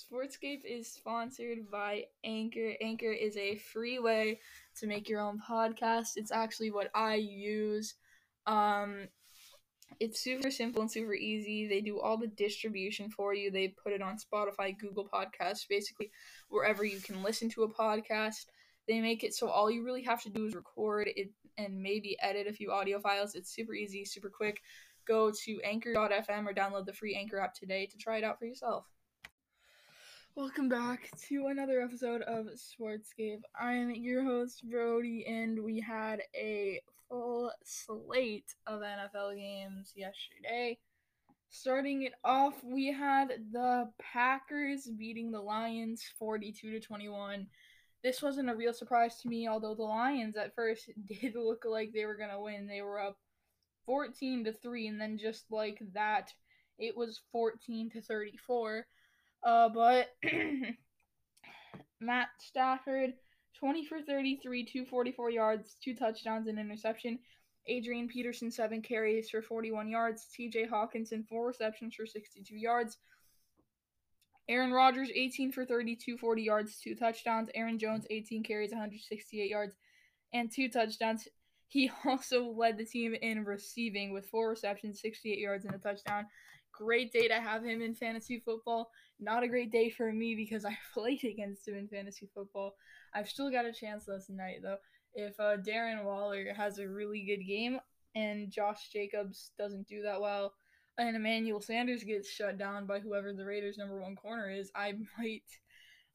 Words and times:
Sportscape 0.00 0.64
is 0.64 0.90
sponsored 0.90 1.70
by 1.70 2.04
Anchor. 2.24 2.74
Anchor 2.80 3.12
is 3.12 3.36
a 3.36 3.56
free 3.56 3.98
way 3.98 4.40
to 4.76 4.86
make 4.86 5.08
your 5.08 5.20
own 5.20 5.38
podcast. 5.38 6.10
It's 6.16 6.32
actually 6.32 6.70
what 6.70 6.90
I 6.94 7.16
use. 7.16 7.94
Um, 8.46 9.08
it's 9.98 10.20
super 10.20 10.50
simple 10.50 10.82
and 10.82 10.90
super 10.90 11.14
easy. 11.14 11.66
They 11.66 11.80
do 11.80 12.00
all 12.00 12.16
the 12.16 12.28
distribution 12.28 13.10
for 13.10 13.34
you. 13.34 13.50
They 13.50 13.68
put 13.68 13.92
it 13.92 14.00
on 14.00 14.16
Spotify, 14.16 14.78
Google 14.78 15.08
Podcasts, 15.08 15.68
basically 15.68 16.10
wherever 16.48 16.84
you 16.84 17.00
can 17.00 17.22
listen 17.22 17.50
to 17.50 17.64
a 17.64 17.72
podcast. 17.72 18.46
They 18.88 19.00
make 19.00 19.22
it 19.24 19.34
so 19.34 19.48
all 19.48 19.70
you 19.70 19.84
really 19.84 20.02
have 20.04 20.22
to 20.22 20.30
do 20.30 20.46
is 20.46 20.54
record 20.54 21.08
it 21.14 21.30
and 21.58 21.82
maybe 21.82 22.16
edit 22.22 22.46
a 22.46 22.52
few 22.52 22.72
audio 22.72 23.00
files. 23.00 23.34
It's 23.34 23.54
super 23.54 23.74
easy, 23.74 24.04
super 24.04 24.30
quick. 24.30 24.60
Go 25.06 25.30
to 25.44 25.60
anchor.fm 25.62 26.46
or 26.46 26.54
download 26.54 26.86
the 26.86 26.92
free 26.92 27.14
Anchor 27.14 27.40
app 27.40 27.54
today 27.54 27.86
to 27.86 27.98
try 27.98 28.18
it 28.18 28.24
out 28.24 28.38
for 28.38 28.46
yourself. 28.46 28.86
Welcome 30.36 30.68
back 30.68 31.10
to 31.28 31.48
another 31.48 31.82
episode 31.82 32.22
of 32.22 32.46
Sportscape. 32.54 33.40
I'm 33.60 33.90
your 33.90 34.22
host, 34.22 34.62
Brody, 34.70 35.26
and 35.26 35.62
we 35.64 35.80
had 35.80 36.22
a 36.36 36.80
full 37.08 37.50
slate 37.64 38.54
of 38.64 38.80
NFL 38.80 39.34
games 39.34 39.92
yesterday. 39.96 40.78
Starting 41.50 42.04
it 42.04 42.12
off, 42.24 42.54
we 42.62 42.92
had 42.92 43.32
the 43.50 43.90
Packers 44.00 44.86
beating 44.86 45.32
the 45.32 45.40
Lions 45.40 46.04
42 46.16 46.70
to 46.70 46.80
21. 46.80 47.48
This 48.04 48.22
wasn't 48.22 48.50
a 48.50 48.54
real 48.54 48.72
surprise 48.72 49.20
to 49.20 49.28
me, 49.28 49.48
although 49.48 49.74
the 49.74 49.82
Lions 49.82 50.36
at 50.36 50.54
first 50.54 50.90
did 51.06 51.34
look 51.34 51.64
like 51.66 51.90
they 51.92 52.06
were 52.06 52.16
going 52.16 52.30
to 52.30 52.40
win. 52.40 52.68
They 52.68 52.82
were 52.82 53.00
up 53.00 53.18
14 53.84 54.44
to 54.44 54.52
3 54.52 54.86
and 54.86 55.00
then 55.00 55.18
just 55.18 55.46
like 55.50 55.82
that, 55.92 56.32
it 56.78 56.96
was 56.96 57.20
14 57.32 57.90
to 57.90 58.00
34. 58.00 58.86
Uh 59.42 59.68
but 59.68 60.08
Matt 62.00 62.28
Stafford 62.38 63.14
20 63.60 63.84
for 63.84 64.00
33, 64.00 64.64
244 64.64 65.30
yards, 65.30 65.76
two 65.84 65.94
touchdowns, 65.94 66.46
and 66.48 66.58
interception. 66.58 67.18
Adrian 67.66 68.08
Peterson, 68.08 68.50
seven 68.50 68.80
carries 68.80 69.28
for 69.28 69.42
41 69.42 69.88
yards. 69.88 70.26
TJ 70.36 70.68
Hockenson, 70.68 71.28
four 71.28 71.46
receptions 71.46 71.94
for 71.94 72.06
62 72.06 72.56
yards. 72.56 72.96
Aaron 74.48 74.72
Rodgers, 74.72 75.10
18 75.14 75.52
for 75.52 75.64
32, 75.64 76.16
40 76.16 76.42
yards, 76.42 76.80
two 76.82 76.96
touchdowns. 76.96 77.50
Aaron 77.54 77.78
Jones, 77.78 78.06
18 78.10 78.42
carries, 78.42 78.70
168 78.70 79.48
yards, 79.48 79.76
and 80.32 80.50
two 80.50 80.68
touchdowns. 80.68 81.28
He 81.68 81.90
also 82.06 82.50
led 82.50 82.78
the 82.78 82.84
team 82.84 83.14
in 83.14 83.44
receiving 83.44 84.12
with 84.12 84.26
four 84.26 84.48
receptions, 84.48 85.00
68 85.00 85.38
yards, 85.38 85.64
and 85.66 85.74
a 85.74 85.78
touchdown. 85.78 86.26
Great 86.72 87.12
day 87.12 87.28
to 87.28 87.34
have 87.34 87.62
him 87.62 87.82
in 87.82 87.94
fantasy 87.94 88.40
football. 88.40 88.90
Not 89.20 89.42
a 89.42 89.48
great 89.48 89.70
day 89.70 89.90
for 89.90 90.10
me 90.12 90.34
because 90.34 90.64
I 90.64 90.76
played 90.94 91.24
against 91.24 91.68
him 91.68 91.76
in 91.76 91.88
fantasy 91.88 92.28
football. 92.34 92.74
I've 93.14 93.28
still 93.28 93.50
got 93.50 93.66
a 93.66 93.72
chance 93.72 94.08
last 94.08 94.30
night 94.30 94.60
though. 94.62 94.78
If 95.14 95.38
uh, 95.38 95.56
Darren 95.58 96.04
Waller 96.04 96.54
has 96.56 96.78
a 96.78 96.88
really 96.88 97.24
good 97.24 97.44
game 97.44 97.80
and 98.14 98.50
Josh 98.50 98.88
Jacobs 98.92 99.50
doesn't 99.58 99.88
do 99.88 100.02
that 100.02 100.20
well, 100.20 100.54
and 100.98 101.16
Emmanuel 101.16 101.60
Sanders 101.60 102.04
gets 102.04 102.30
shut 102.30 102.58
down 102.58 102.86
by 102.86 103.00
whoever 103.00 103.32
the 103.32 103.44
Raiders' 103.44 103.78
number 103.78 104.00
one 104.00 104.16
corner 104.16 104.50
is, 104.50 104.70
I 104.74 104.92
might, 105.18 105.42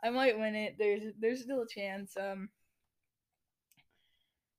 I 0.04 0.10
might 0.10 0.38
win 0.40 0.56
it. 0.56 0.76
There's 0.78 1.14
there's 1.20 1.44
still 1.44 1.62
a 1.62 1.68
chance. 1.68 2.16
Um. 2.18 2.50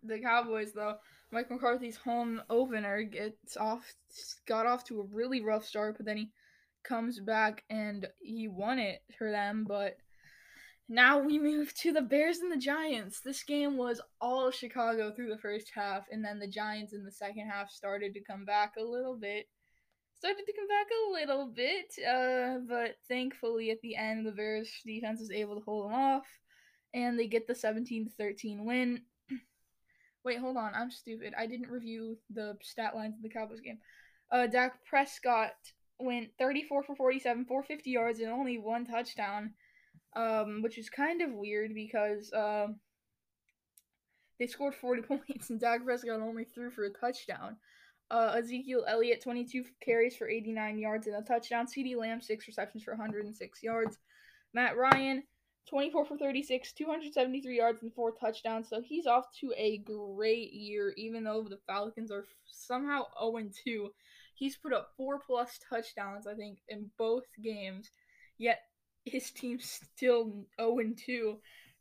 the 0.04 0.20
Cowboys, 0.20 0.72
though, 0.72 0.96
Mike 1.32 1.52
McCarthy's 1.52 1.98
home 1.98 2.42
opener 2.50 3.04
gets 3.04 3.58
off, 3.58 3.94
got 4.48 4.66
off 4.66 4.86
to 4.86 5.02
a 5.02 5.06
really 5.14 5.42
rough 5.42 5.66
start, 5.66 5.98
but 5.98 6.06
then 6.06 6.16
he 6.18 6.30
comes 6.84 7.20
back 7.20 7.64
and 7.70 8.08
he 8.22 8.48
won 8.48 8.80
it 8.80 9.02
for 9.18 9.30
them. 9.30 9.66
But 9.68 9.98
now 10.90 11.20
we 11.20 11.40
move 11.40 11.74
to 11.76 11.94
the 11.94 12.02
Bears 12.02 12.40
and 12.40 12.52
the 12.52 12.58
Giants. 12.58 13.22
This 13.22 13.44
game 13.44 13.78
was 13.78 14.02
all 14.20 14.52
Chicago 14.52 15.12
through 15.12 15.30
the 15.30 15.38
first 15.38 15.72
half, 15.74 16.06
and 16.12 16.24
then 16.24 16.40
the 16.40 16.48
Giants 16.48 16.94
in 16.94 17.06
the 17.06 17.12
second 17.12 17.48
half 17.48 17.72
started 17.72 18.14
to 18.14 18.22
come 18.22 18.46
back 18.46 18.74
a 18.78 18.84
little 18.84 19.16
bit. 19.16 19.48
Started 20.16 20.44
to 20.46 20.54
come 20.54 20.68
back 20.68 20.88
a 20.92 21.12
little 21.14 21.48
bit, 21.48 21.94
uh, 22.08 22.60
but 22.68 22.96
thankfully 23.08 23.72
at 23.72 23.82
the 23.82 23.96
end, 23.96 24.26
the 24.26 24.32
Bears 24.32 24.70
defense 24.86 25.20
was 25.20 25.32
able 25.32 25.56
to 25.56 25.62
hold 25.62 25.86
them 25.86 25.96
off, 25.96 26.28
and 26.94 27.18
they 27.18 27.28
get 27.28 27.48
the 27.48 27.56
17 27.56 28.12
13 28.18 28.66
win. 28.66 29.02
Wait, 30.26 30.40
hold 30.40 30.58
on. 30.58 30.74
I'm 30.76 30.92
stupid. 30.92 31.34
I 31.38 31.48
didn't 31.48 31.72
review 31.72 32.18
the 32.30 32.58
stat 32.62 32.96
lines 32.96 33.16
of 33.16 33.24
the 33.24 33.30
Cowboys 33.30 33.62
game. 33.62 33.80
Uh, 34.30 34.48
Dak 34.48 34.84
Prescott 34.86 35.54
went 36.00 36.30
34 36.38 36.84
for 36.84 36.96
47, 36.96 37.46
450 37.46 37.90
yards, 37.90 38.20
and 38.20 38.30
only 38.30 38.58
one 38.58 38.86
touchdown 38.86 39.54
um, 40.16 40.62
which 40.62 40.78
is 40.78 40.90
kind 40.90 41.22
of 41.22 41.32
weird 41.32 41.74
because 41.74 42.32
uh, 42.34 42.68
they 44.40 44.48
scored 44.48 44.76
40 44.76 45.02
points 45.04 45.50
and 45.50 45.60
Dak 45.60 45.84
Prescott 45.84 46.22
only 46.22 46.44
threw 46.44 46.72
for 46.72 46.86
a 46.86 46.90
touchdown. 46.90 47.58
Uh, 48.10 48.36
Ezekiel 48.38 48.84
Elliott, 48.88 49.22
22 49.24 49.64
carries 49.82 50.18
for 50.18 50.28
89 50.28 50.78
yards 50.78 51.08
and 51.08 51.16
a 51.16 51.22
touchdown. 51.22 51.66
CeeDee 51.66 51.96
Lamb, 51.96 52.20
6 52.20 52.48
receptions 52.48 52.84
for 52.84 52.92
106 52.92 53.64
yards. 53.64 54.00
Matt 54.54 54.76
Ryan, 54.76 55.24
24 55.70 56.06
for 56.06 56.18
36, 56.18 56.74
273 56.74 57.56
yards 57.56 57.84
and 57.84 57.94
4 57.94 58.12
touchdowns. 58.12 58.68
So 58.68 58.82
he's 58.82 59.08
off 59.08 59.26
to 59.40 59.54
a 59.56 59.78
great 59.78 60.52
year, 60.52 60.94
even 60.98 61.24
though 61.24 61.44
the 61.50 61.60
Falcons 61.66 62.12
are 62.12 62.26
somehow 62.46 63.06
0 63.18 63.50
2. 63.64 63.90
He's 64.36 64.58
put 64.58 64.74
up 64.74 64.90
4 64.98 65.20
plus 65.26 65.58
touchdowns, 65.70 66.28
I 66.28 66.34
think, 66.34 66.60
in 66.68 66.90
both 66.98 67.26
games. 67.42 67.92
Yet 68.38 68.60
his 69.06 69.32
team's 69.32 69.82
still 69.96 70.46
0 70.60 70.78
2. 71.06 71.38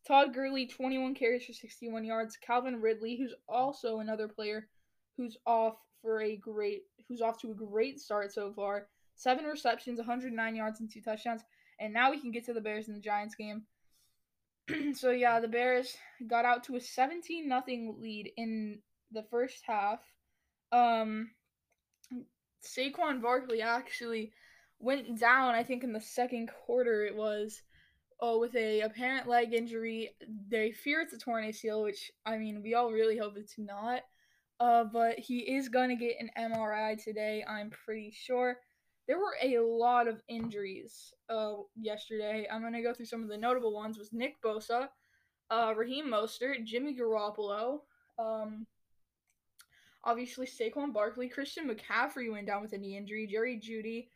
Todd 0.06 0.32
Gurley, 0.32 0.66
21 0.66 1.14
carries 1.14 1.44
for 1.44 1.52
61 1.52 2.04
yards. 2.04 2.36
Calvin 2.36 2.80
Ridley, 2.80 3.16
who's 3.16 3.34
also 3.48 3.98
another 3.98 4.28
player 4.28 4.68
who's 5.16 5.36
off 5.46 5.76
for 6.00 6.22
a 6.22 6.36
great, 6.36 6.82
who's 7.08 7.20
off 7.20 7.40
to 7.42 7.50
a 7.50 7.54
great 7.54 8.00
start 8.00 8.32
so 8.32 8.52
far. 8.52 8.88
Seven 9.16 9.44
receptions, 9.44 9.98
109 9.98 10.56
yards, 10.56 10.80
and 10.80 10.90
two 10.90 11.02
touchdowns. 11.02 11.42
And 11.78 11.92
now 11.92 12.10
we 12.10 12.18
can 12.20 12.30
get 12.30 12.46
to 12.46 12.54
the 12.54 12.60
Bears 12.60 12.88
and 12.88 12.96
the 12.96 13.02
Giants 13.02 13.34
game. 13.34 13.64
so 14.94 15.10
yeah, 15.10 15.40
the 15.40 15.48
Bears 15.48 15.96
got 16.26 16.44
out 16.44 16.64
to 16.64 16.76
a 16.76 16.80
17 16.80 17.46
nothing 17.46 17.96
lead 18.00 18.32
in 18.36 18.78
the 19.12 19.24
first 19.30 19.62
half. 19.66 20.00
Um, 20.72 21.30
Saquon 22.64 23.20
Barkley 23.20 23.62
actually 23.62 24.32
went 24.80 25.18
down. 25.18 25.54
I 25.54 25.62
think 25.62 25.84
in 25.84 25.92
the 25.92 26.00
second 26.00 26.50
quarter 26.66 27.04
it 27.04 27.14
was. 27.14 27.62
Oh, 28.22 28.38
with 28.38 28.54
a 28.54 28.82
apparent 28.82 29.28
leg 29.28 29.54
injury. 29.54 30.10
They 30.48 30.72
fear 30.72 31.00
it's 31.00 31.14
a 31.14 31.18
torn 31.18 31.44
ACL, 31.44 31.84
which 31.84 32.10
I 32.26 32.36
mean 32.36 32.62
we 32.62 32.74
all 32.74 32.92
really 32.92 33.16
hope 33.16 33.34
it's 33.36 33.58
not. 33.58 34.02
Uh, 34.58 34.84
but 34.84 35.18
he 35.18 35.38
is 35.38 35.70
gonna 35.70 35.96
get 35.96 36.16
an 36.20 36.30
MRI 36.38 37.02
today. 37.02 37.44
I'm 37.48 37.70
pretty 37.70 38.12
sure. 38.14 38.58
There 39.08 39.18
were 39.18 39.36
a 39.42 39.58
lot 39.58 40.06
of 40.06 40.22
injuries 40.28 41.14
uh, 41.30 41.54
yesterday. 41.80 42.46
I'm 42.52 42.62
gonna 42.62 42.82
go 42.82 42.92
through 42.92 43.06
some 43.06 43.22
of 43.22 43.30
the 43.30 43.38
notable 43.38 43.72
ones. 43.72 43.96
Was 43.96 44.12
Nick 44.12 44.40
Bosa, 44.42 44.88
uh, 45.50 45.72
Raheem 45.74 46.06
Mostert, 46.06 46.64
Jimmy 46.64 46.94
Garoppolo, 46.94 47.80
um, 48.18 48.66
obviously 50.04 50.46
Saquon 50.46 50.92
Barkley, 50.92 51.28
Christian 51.28 51.68
McCaffrey 51.68 52.30
went 52.30 52.46
down 52.46 52.62
with 52.62 52.72
a 52.72 52.78
knee 52.78 52.96
injury, 52.96 53.26
Jerry 53.26 53.58
Jeudy, 53.58 54.08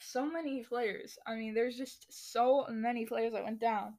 so 0.00 0.24
many 0.24 0.64
players. 0.64 1.18
I 1.26 1.34
mean, 1.34 1.54
there's 1.54 1.76
just 1.76 2.06
so 2.32 2.66
many 2.70 3.06
players 3.06 3.32
that 3.32 3.44
went 3.44 3.60
down. 3.60 3.94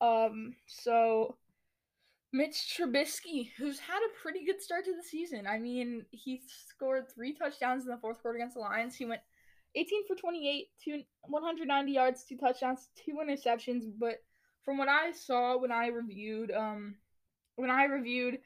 Um, 0.00 0.54
so 0.66 1.36
Mitch 2.32 2.76
Trubisky, 2.76 3.50
who's 3.56 3.78
had 3.78 3.98
a 3.98 4.20
pretty 4.22 4.44
good 4.44 4.62
start 4.62 4.84
to 4.84 4.94
the 4.94 5.02
season. 5.02 5.46
I 5.46 5.58
mean, 5.58 6.04
he 6.10 6.42
scored 6.68 7.06
three 7.08 7.32
touchdowns 7.32 7.84
in 7.84 7.90
the 7.90 7.96
fourth 7.96 8.20
quarter 8.20 8.36
against 8.36 8.54
the 8.54 8.60
Lions. 8.60 8.94
He 8.94 9.06
went 9.06 9.22
18 9.74 10.06
for 10.06 10.14
28, 10.14 10.66
two, 10.82 11.02
190 11.22 11.92
yards, 11.92 12.24
two 12.24 12.36
touchdowns, 12.36 12.88
two 12.96 13.18
interceptions. 13.22 13.84
But 13.98 14.16
from 14.62 14.76
what 14.78 14.88
I 14.88 15.12
saw 15.12 15.56
when 15.58 15.72
I 15.72 15.86
reviewed, 15.88 16.50
um, 16.50 16.96
when 17.56 17.70
I 17.70 17.84
reviewed 17.84 18.38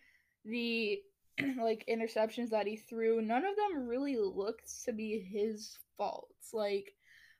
the 0.44 1.00
like 1.60 1.84
interceptions 1.88 2.50
that 2.50 2.66
he 2.66 2.76
threw, 2.76 3.20
none 3.20 3.44
of 3.44 3.56
them 3.56 3.86
really 3.88 4.16
looked 4.16 4.84
to 4.84 4.92
be 4.92 5.18
his 5.18 5.78
faults. 6.02 6.52
Like 6.52 6.94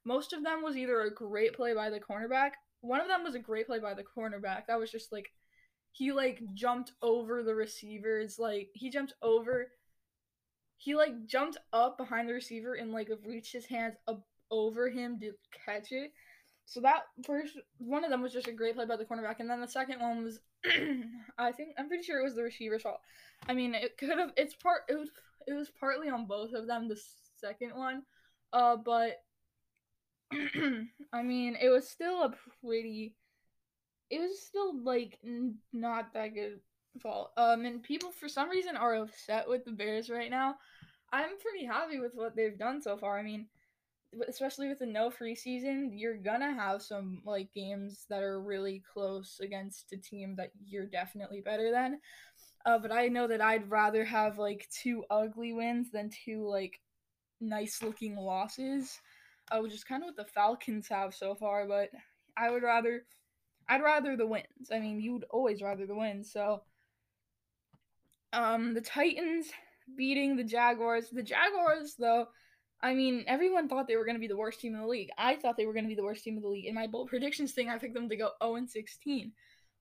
most 0.05 0.33
of 0.33 0.43
them 0.43 0.63
was 0.63 0.77
either 0.77 1.01
a 1.03 1.15
great 1.15 1.55
play 1.55 1.75
by 1.75 1.91
the 1.91 2.01
cornerback. 2.01 2.53
One 2.81 3.01
of 3.01 3.09
them 3.09 3.23
was 3.25 3.35
a 3.35 3.41
great 3.41 3.67
play 3.67 3.79
by 3.79 3.95
the 3.95 4.05
cornerback. 4.05 4.67
That 4.69 4.79
was 4.79 4.91
just 4.91 5.13
like 5.13 5.31
he 5.93 6.11
like 6.11 6.41
jumped 6.55 6.93
over 7.03 7.43
the 7.43 7.55
receivers 7.55 8.39
like 8.39 8.71
he 8.73 8.91
jumped 8.91 9.13
over 9.23 9.69
he 10.79 10.95
like 10.95 11.27
jumped 11.27 11.59
up 11.73 11.97
behind 11.99 12.29
the 12.29 12.33
receiver 12.33 12.75
and 12.75 12.93
like 12.93 13.11
reached 13.25 13.53
his 13.53 13.67
hands 13.67 13.95
up 14.09 14.27
over 14.51 14.89
him 14.89 15.21
to 15.21 15.33
catch 15.65 15.93
it 15.93 16.13
so 16.65 16.81
that 16.81 17.03
first 17.25 17.59
one 17.79 18.05
of 18.05 18.11
them 18.11 18.23
was 18.23 18.33
just 18.33 18.49
a 18.49 18.53
great 18.53 18.75
play 18.75 18.87
by 18.87 18.97
the 18.97 19.05
cornerback 19.05 19.39
and 19.39 19.49
then 19.49 19.61
the 19.61 19.69
second 19.69 20.01
one 20.01 20.25
was 20.25 20.41
i 21.39 21.53
think 21.53 21.75
i'm 21.79 21.89
pretty 21.89 22.03
sure 22.03 22.19
it 22.19 22.25
was 22.25 22.35
the 22.35 22.43
receiver's 22.43 22.83
fault 22.83 23.01
i 23.49 23.53
mean 23.53 23.75
it 23.75 23.97
could 23.99 24.09
have 24.09 24.33
it's 24.37 24.55
part 24.55 24.83
it 24.89 24.99
was 24.99 25.11
it 25.47 25.53
was 25.53 25.71
partly 25.79 26.09
on 26.09 26.27
both 26.27 26.53
of 26.53 26.67
them 26.67 26.89
the 26.89 27.01
second 27.39 27.75
one 27.75 28.03
uh 28.53 28.77
but 28.77 29.23
i 31.13 31.23
mean 31.23 31.57
it 31.61 31.69
was 31.69 31.89
still 31.89 32.23
a 32.23 32.35
pretty 32.65 33.15
it 34.11 34.21
was 34.21 34.41
still 34.41 34.83
like 34.83 35.19
n- 35.25 35.57
not 35.73 36.13
that 36.15 36.35
good 36.35 36.61
fall. 37.01 37.33
Um, 37.37 37.65
and 37.65 37.83
people 37.83 38.11
for 38.13 38.29
some 38.29 38.51
reason 38.51 38.77
are 38.77 38.97
upset 38.97 39.49
with 39.49 39.65
the 39.65 39.73
Bears 39.73 40.11
right 40.11 40.31
now. 40.31 40.57
I'm 41.13 41.39
pretty 41.39 41.65
happy 41.67 41.99
with 41.99 42.13
what 42.15 42.37
they've 42.37 42.59
done 42.59 42.83
so 42.83 42.97
far. 42.97 43.19
I 43.19 43.23
mean, 43.23 43.47
especially 44.29 44.69
with 44.69 44.81
the 44.81 44.87
no 44.87 45.11
free 45.11 45.35
season, 45.35 45.93
you're 45.97 46.17
gonna 46.19 46.53
have 46.55 46.83
some 46.83 47.23
like 47.25 47.53
games 47.55 48.05
that 48.11 48.23
are 48.23 48.41
really 48.43 48.83
close 48.93 49.41
against 49.43 49.93
a 49.93 49.97
team 49.97 50.37
that 50.37 50.51
you're 50.67 50.87
definitely 50.87 51.41
better 51.41 51.71
than. 51.71 51.99
Uh, 52.67 52.79
but 52.79 52.93
I 52.93 53.09
know 53.09 53.27
that 53.27 53.41
I'd 53.41 53.71
rather 53.71 54.05
have 54.05 54.39
like 54.39 54.69
two 54.71 55.05
ugly 55.11 55.53
wins 55.53 55.91
than 55.91 56.11
two 56.25 56.49
like 56.49 56.81
nice 57.43 57.83
looking 57.83 58.17
losses, 58.17 58.99
uh, 59.51 59.59
which 59.59 59.75
is 59.75 59.85
kind 59.85 60.03
of 60.03 60.09
what 60.09 60.17
the 60.17 60.33
Falcons 60.33 60.89
have 60.89 61.15
so 61.15 61.35
far. 61.35 61.67
But 61.67 61.91
I 62.37 62.51
would 62.51 62.63
rather 62.63 63.05
I'd 63.69 63.83
rather 63.83 64.17
the 64.17 64.27
wins. 64.27 64.71
I 64.73 64.81
mean, 64.81 65.01
you'd 65.01 65.25
always 65.31 65.63
rather 65.63 65.87
the 65.87 65.95
wins. 65.95 66.33
So, 66.33 66.63
um, 68.33 68.75
the 68.75 68.81
Titans 68.81 69.49
beating 69.97 70.37
the 70.37 70.45
Jaguars. 70.45 71.09
The 71.11 71.23
Jaguars, 71.23 71.95
though, 71.99 72.29
I 72.83 72.95
mean, 72.95 73.25
everyone 73.27 73.69
thought 73.69 73.87
they 73.87 73.97
were 73.97 74.05
going 74.05 74.17
to 74.17 74.21
be 74.21 74.27
the 74.27 74.37
worst 74.37 74.61
team 74.61 74.75
in 74.75 74.81
the 74.81 74.87
league. 74.87 75.11
I 75.17 75.37
thought 75.37 75.57
they 75.57 75.67
were 75.67 75.73
going 75.73 75.85
to 75.85 75.89
be 75.89 75.95
the 75.95 76.03
worst 76.03 76.25
team 76.25 76.37
in 76.37 76.43
the 76.43 76.49
league. 76.49 76.67
In 76.67 76.75
my 76.75 76.87
bold 76.87 77.09
predictions 77.09 77.53
thing, 77.53 77.69
I 77.69 77.79
picked 77.79 77.95
them 77.95 78.09
to 78.09 78.17
go 78.17 78.31
0 78.43 78.57
and 78.57 78.69
16. 78.69 79.33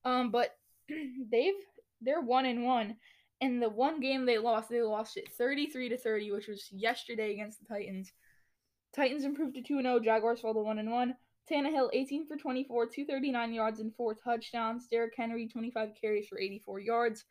Um, 0.06 0.32
but 0.32 0.56
they've 1.32 1.54
they're 2.02 2.22
one 2.22 2.46
and 2.46 2.64
one. 2.64 2.96
And 3.42 3.62
the 3.62 3.70
one 3.70 4.00
game 4.00 4.26
they 4.26 4.38
lost, 4.38 4.70
they 4.70 4.82
lost 4.82 5.18
it 5.18 5.32
33 5.32 5.90
to 5.90 5.98
30, 5.98 6.32
which 6.32 6.48
was 6.48 6.68
yesterday 6.72 7.34
against 7.34 7.60
the 7.60 7.66
Titans. 7.66 8.14
Titans 8.96 9.24
improved 9.24 9.56
to 9.56 9.64
2 9.64 9.82
0. 9.82 10.00
Jaguars 10.00 10.42
fell 10.42 10.54
to 10.54 10.60
1 10.60 10.78
and 10.80 10.92
1. 10.92 11.16
Tannehill, 11.52 11.90
18 11.92 12.28
for 12.28 12.38
24, 12.38 12.86
239 12.86 13.54
yards 13.54 13.80
and 13.80 13.94
four 13.96 14.14
touchdowns. 14.14 14.88
Derrick 14.88 15.14
Henry, 15.18 15.48
25 15.48 15.90
carries 16.00 16.28
for 16.28 16.40
84 16.40 16.80
yards. 16.80 17.26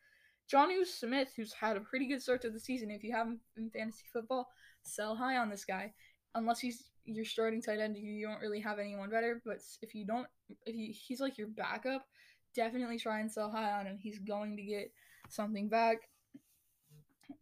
Jonnu 0.51 0.85
Smith, 0.85 1.29
who's 1.35 1.53
had 1.53 1.77
a 1.77 1.81
pretty 1.81 2.07
good 2.07 2.21
start 2.21 2.41
to 2.41 2.49
the 2.49 2.59
season. 2.59 2.91
If 2.91 3.03
you 3.03 3.13
have 3.13 3.27
him 3.27 3.39
in 3.57 3.69
fantasy 3.69 4.03
football, 4.11 4.49
sell 4.83 5.15
high 5.15 5.37
on 5.37 5.49
this 5.49 5.63
guy. 5.63 5.93
Unless 6.35 6.59
he's 6.59 6.91
your 7.05 7.25
starting 7.25 7.61
tight 7.61 7.79
end, 7.79 7.97
you 7.97 8.27
don't 8.27 8.41
really 8.41 8.59
have 8.59 8.79
anyone 8.79 9.09
better. 9.09 9.41
But 9.45 9.59
if 9.81 9.95
you 9.95 10.05
don't, 10.05 10.27
if 10.65 10.75
he, 10.75 10.87
he's 10.87 11.21
like 11.21 11.37
your 11.37 11.47
backup, 11.47 12.05
definitely 12.53 12.99
try 12.99 13.21
and 13.21 13.31
sell 13.31 13.49
high 13.49 13.71
on 13.71 13.85
him. 13.85 13.97
He's 13.97 14.19
going 14.19 14.57
to 14.57 14.63
get 14.63 14.91
something 15.29 15.69
back. 15.69 15.97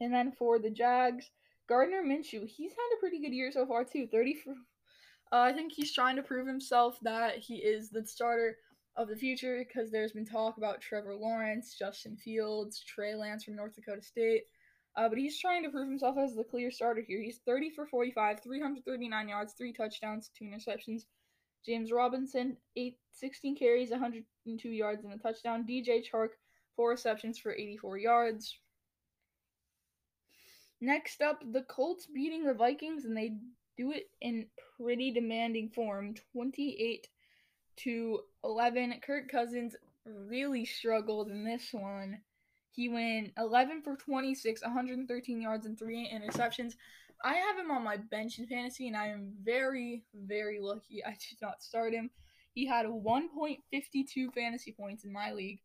And 0.01 0.13
then 0.13 0.31
for 0.31 0.59
the 0.59 0.69
Jags, 0.69 1.29
Gardner 1.67 2.03
Minshew, 2.03 2.47
he's 2.47 2.71
had 2.71 2.97
a 2.97 2.99
pretty 2.99 3.19
good 3.19 3.33
year 3.33 3.51
so 3.51 3.65
far 3.65 3.83
too. 3.83 4.07
30 4.07 4.35
for 4.35 4.53
uh, 5.31 5.41
I 5.41 5.53
think 5.53 5.71
he's 5.71 5.93
trying 5.93 6.15
to 6.15 6.23
prove 6.23 6.47
himself 6.47 6.97
that 7.03 7.37
he 7.37 7.57
is 7.57 7.89
the 7.89 8.05
starter 8.05 8.57
of 8.95 9.07
the 9.07 9.15
future 9.15 9.63
because 9.67 9.91
there's 9.91 10.13
been 10.13 10.25
talk 10.25 10.57
about 10.57 10.81
Trevor 10.81 11.15
Lawrence, 11.15 11.75
Justin 11.77 12.17
Fields, 12.17 12.83
Trey 12.83 13.13
Lance 13.13 13.43
from 13.43 13.55
North 13.55 13.75
Dakota 13.75 14.01
State. 14.01 14.43
Uh, 14.95 15.07
but 15.07 15.19
he's 15.19 15.39
trying 15.39 15.63
to 15.63 15.69
prove 15.69 15.87
himself 15.87 16.17
as 16.17 16.35
the 16.35 16.43
clear 16.43 16.71
starter 16.71 17.01
here. 17.01 17.21
He's 17.21 17.39
30 17.45 17.69
for 17.69 17.85
45, 17.85 18.41
339 18.41 19.29
yards, 19.29 19.53
three 19.53 19.71
touchdowns, 19.71 20.31
two 20.37 20.45
interceptions. 20.45 21.03
James 21.65 21.91
Robinson, 21.91 22.57
eight, 22.75 22.97
16 23.11 23.55
carries, 23.55 23.91
102 23.91 24.69
yards, 24.69 25.03
and 25.03 25.13
a 25.13 25.17
touchdown. 25.17 25.65
DJ 25.69 26.01
Chark, 26.03 26.29
four 26.79 26.91
receptions 26.91 27.37
for 27.37 27.51
84 27.51 27.97
yards. 27.97 28.57
Next 30.79 31.21
up, 31.21 31.43
the 31.51 31.63
Colts 31.63 32.05
beating 32.05 32.45
the 32.45 32.53
Vikings, 32.53 33.03
and 33.03 33.17
they 33.17 33.33
do 33.75 33.91
it 33.91 34.09
in 34.21 34.45
pretty 34.77 35.11
demanding 35.11 35.71
form 35.75 36.15
28 36.31 37.09
to 37.79 38.21
11. 38.45 38.93
Kirk 39.05 39.29
Cousins 39.29 39.75
really 40.05 40.63
struggled 40.63 41.29
in 41.29 41.43
this 41.43 41.73
one. 41.73 42.21
He 42.71 42.87
went 42.87 43.33
11 43.37 43.81
for 43.81 43.97
26, 43.97 44.61
113 44.61 45.41
yards, 45.41 45.65
and 45.65 45.77
three 45.77 46.09
interceptions. 46.09 46.75
I 47.25 47.33
have 47.33 47.57
him 47.57 47.71
on 47.71 47.83
my 47.83 47.97
bench 47.97 48.39
in 48.39 48.47
fantasy, 48.47 48.87
and 48.87 48.95
I 48.95 49.07
am 49.07 49.33
very, 49.43 50.05
very 50.15 50.61
lucky 50.61 51.03
I 51.05 51.09
did 51.09 51.41
not 51.41 51.61
start 51.61 51.93
him. 51.93 52.09
He 52.53 52.65
had 52.65 52.85
1.52 52.85 54.33
fantasy 54.33 54.71
points 54.71 55.03
in 55.03 55.11
my 55.11 55.33
league. 55.33 55.59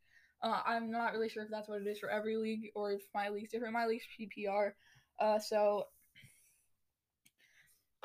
Uh, 0.45 0.61
I'm 0.67 0.91
not 0.91 1.15
really 1.15 1.31
sure 1.31 1.43
if 1.43 1.51
that's 1.51 1.69
what 1.71 1.81
it 1.81 1.87
is 1.87 1.99
for 1.99 2.11
every 2.11 2.37
league 2.37 2.71
or 2.75 2.93
if 2.93 3.01
my 3.15 3.31
league's 3.31 3.51
different. 3.51 3.73
My 3.73 3.87
league's 3.87 4.05
PPR. 4.21 4.73
Uh, 5.19 5.39
so 5.39 5.87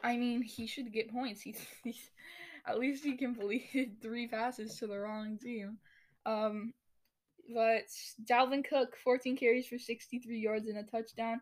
I 0.03 0.15
mean, 0.18 0.41
he 0.41 0.65
should 0.65 0.94
get 0.94 1.12
points. 1.12 1.41
He's, 1.44 1.65
he's 1.83 2.09
at 2.65 2.80
least 2.80 3.03
he 3.03 3.18
completed 3.18 3.97
three 4.01 4.27
passes 4.27 4.77
to 4.77 4.88
the 4.88 4.97
wrong 4.97 5.38
team. 5.38 5.77
Um, 6.25 6.74
but 7.54 7.85
Dalvin 8.23 8.68
Cook, 8.68 8.95
14 9.04 9.35
carries 9.35 9.68
for 9.68 9.80
63 9.80 10.40
yards 10.40 10.68
and 10.68 10.78
a 10.78 10.83
touchdown. 10.83 11.42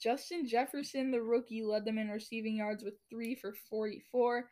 Justin 0.00 0.46
Jefferson, 0.46 1.10
the 1.10 1.20
rookie, 1.20 1.64
led 1.64 1.84
them 1.84 1.98
in 1.98 2.08
receiving 2.08 2.56
yards 2.56 2.84
with 2.84 2.94
three 3.10 3.34
for 3.34 3.54
44. 3.68 4.48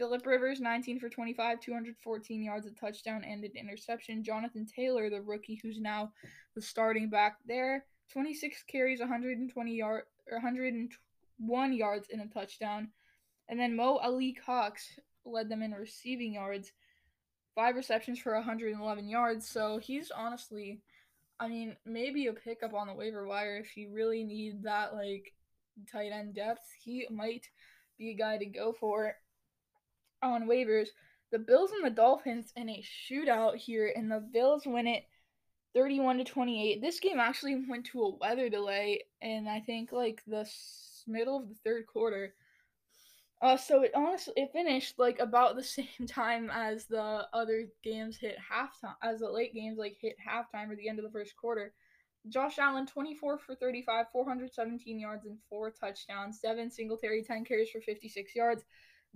Philip 0.00 0.24
Rivers, 0.24 0.60
19 0.60 0.98
for 0.98 1.10
25, 1.10 1.60
214 1.60 2.42
yards, 2.42 2.66
a 2.66 2.70
touchdown, 2.70 3.22
and 3.22 3.44
an 3.44 3.50
interception. 3.54 4.24
Jonathan 4.24 4.64
Taylor, 4.64 5.10
the 5.10 5.20
rookie, 5.20 5.60
who's 5.62 5.78
now 5.78 6.10
the 6.56 6.62
starting 6.62 7.10
back 7.10 7.36
there, 7.46 7.84
26 8.10 8.64
carries, 8.66 9.00
120 9.00 9.74
yard, 9.76 10.04
120 10.30 10.88
one 11.40 11.72
yards 11.72 12.08
and 12.10 12.22
a 12.22 12.26
touchdown. 12.26 12.88
And 13.48 13.58
then 13.58 13.74
Mo 13.74 13.98
Alie-Cox 14.02 14.98
led 15.24 15.48
them 15.48 15.62
in 15.62 15.72
receiving 15.72 16.34
yards, 16.34 16.72
five 17.54 17.74
receptions 17.74 18.18
for 18.18 18.34
111 18.34 19.08
yards. 19.08 19.48
So 19.48 19.78
he's 19.78 20.10
honestly, 20.10 20.80
I 21.40 21.48
mean, 21.48 21.76
maybe 21.84 22.26
a 22.26 22.32
pickup 22.32 22.74
on 22.74 22.86
the 22.86 22.94
waiver 22.94 23.26
wire 23.26 23.56
if 23.56 23.76
you 23.76 23.92
really 23.92 24.22
need 24.22 24.62
that 24.62 24.94
like 24.94 25.32
tight 25.90 26.12
end 26.12 26.34
depth. 26.34 26.64
He 26.82 27.06
might 27.10 27.48
be 27.98 28.10
a 28.10 28.14
guy 28.14 28.38
to 28.38 28.46
go 28.46 28.72
for 28.72 29.14
on 30.22 30.48
waivers. 30.48 30.88
The 31.32 31.38
Bills 31.38 31.70
and 31.72 31.84
the 31.84 31.90
Dolphins 31.90 32.52
in 32.56 32.68
a 32.68 32.82
shootout 32.82 33.56
here, 33.56 33.92
and 33.94 34.10
the 34.10 34.20
Bills 34.20 34.66
win 34.66 34.86
it 34.86 35.04
31 35.74 36.18
to 36.18 36.24
28. 36.24 36.80
This 36.80 37.00
game 37.00 37.20
actually 37.20 37.64
went 37.68 37.86
to 37.86 38.02
a 38.02 38.16
weather 38.16 38.48
delay, 38.48 39.04
and 39.22 39.48
I 39.48 39.60
think 39.60 39.92
like 39.92 40.22
the 40.26 40.48
middle 41.06 41.36
of 41.36 41.48
the 41.48 41.54
third 41.64 41.86
quarter. 41.86 42.34
Uh, 43.42 43.56
so 43.56 43.82
it 43.82 43.92
honestly 43.94 44.34
it 44.36 44.52
finished 44.52 44.98
like 44.98 45.18
about 45.18 45.56
the 45.56 45.62
same 45.64 46.06
time 46.06 46.50
as 46.52 46.84
the 46.86 47.26
other 47.32 47.68
games 47.82 48.16
hit 48.16 48.36
halftime, 48.52 48.96
as 49.02 49.20
the 49.20 49.30
late 49.30 49.54
games 49.54 49.78
like 49.78 49.96
hit 50.00 50.16
halftime 50.18 50.70
or 50.70 50.76
the 50.76 50.88
end 50.88 50.98
of 50.98 51.04
the 51.04 51.10
first 51.10 51.36
quarter. 51.36 51.72
Josh 52.28 52.58
Allen, 52.58 52.86
24 52.86 53.38
for 53.38 53.54
35, 53.54 54.06
417 54.12 55.00
yards 55.00 55.24
and 55.24 55.38
four 55.48 55.70
touchdowns. 55.70 56.38
Devin 56.40 56.70
Singletary, 56.70 57.22
10 57.22 57.46
carries 57.46 57.70
for 57.70 57.80
56 57.80 58.36
yards. 58.36 58.64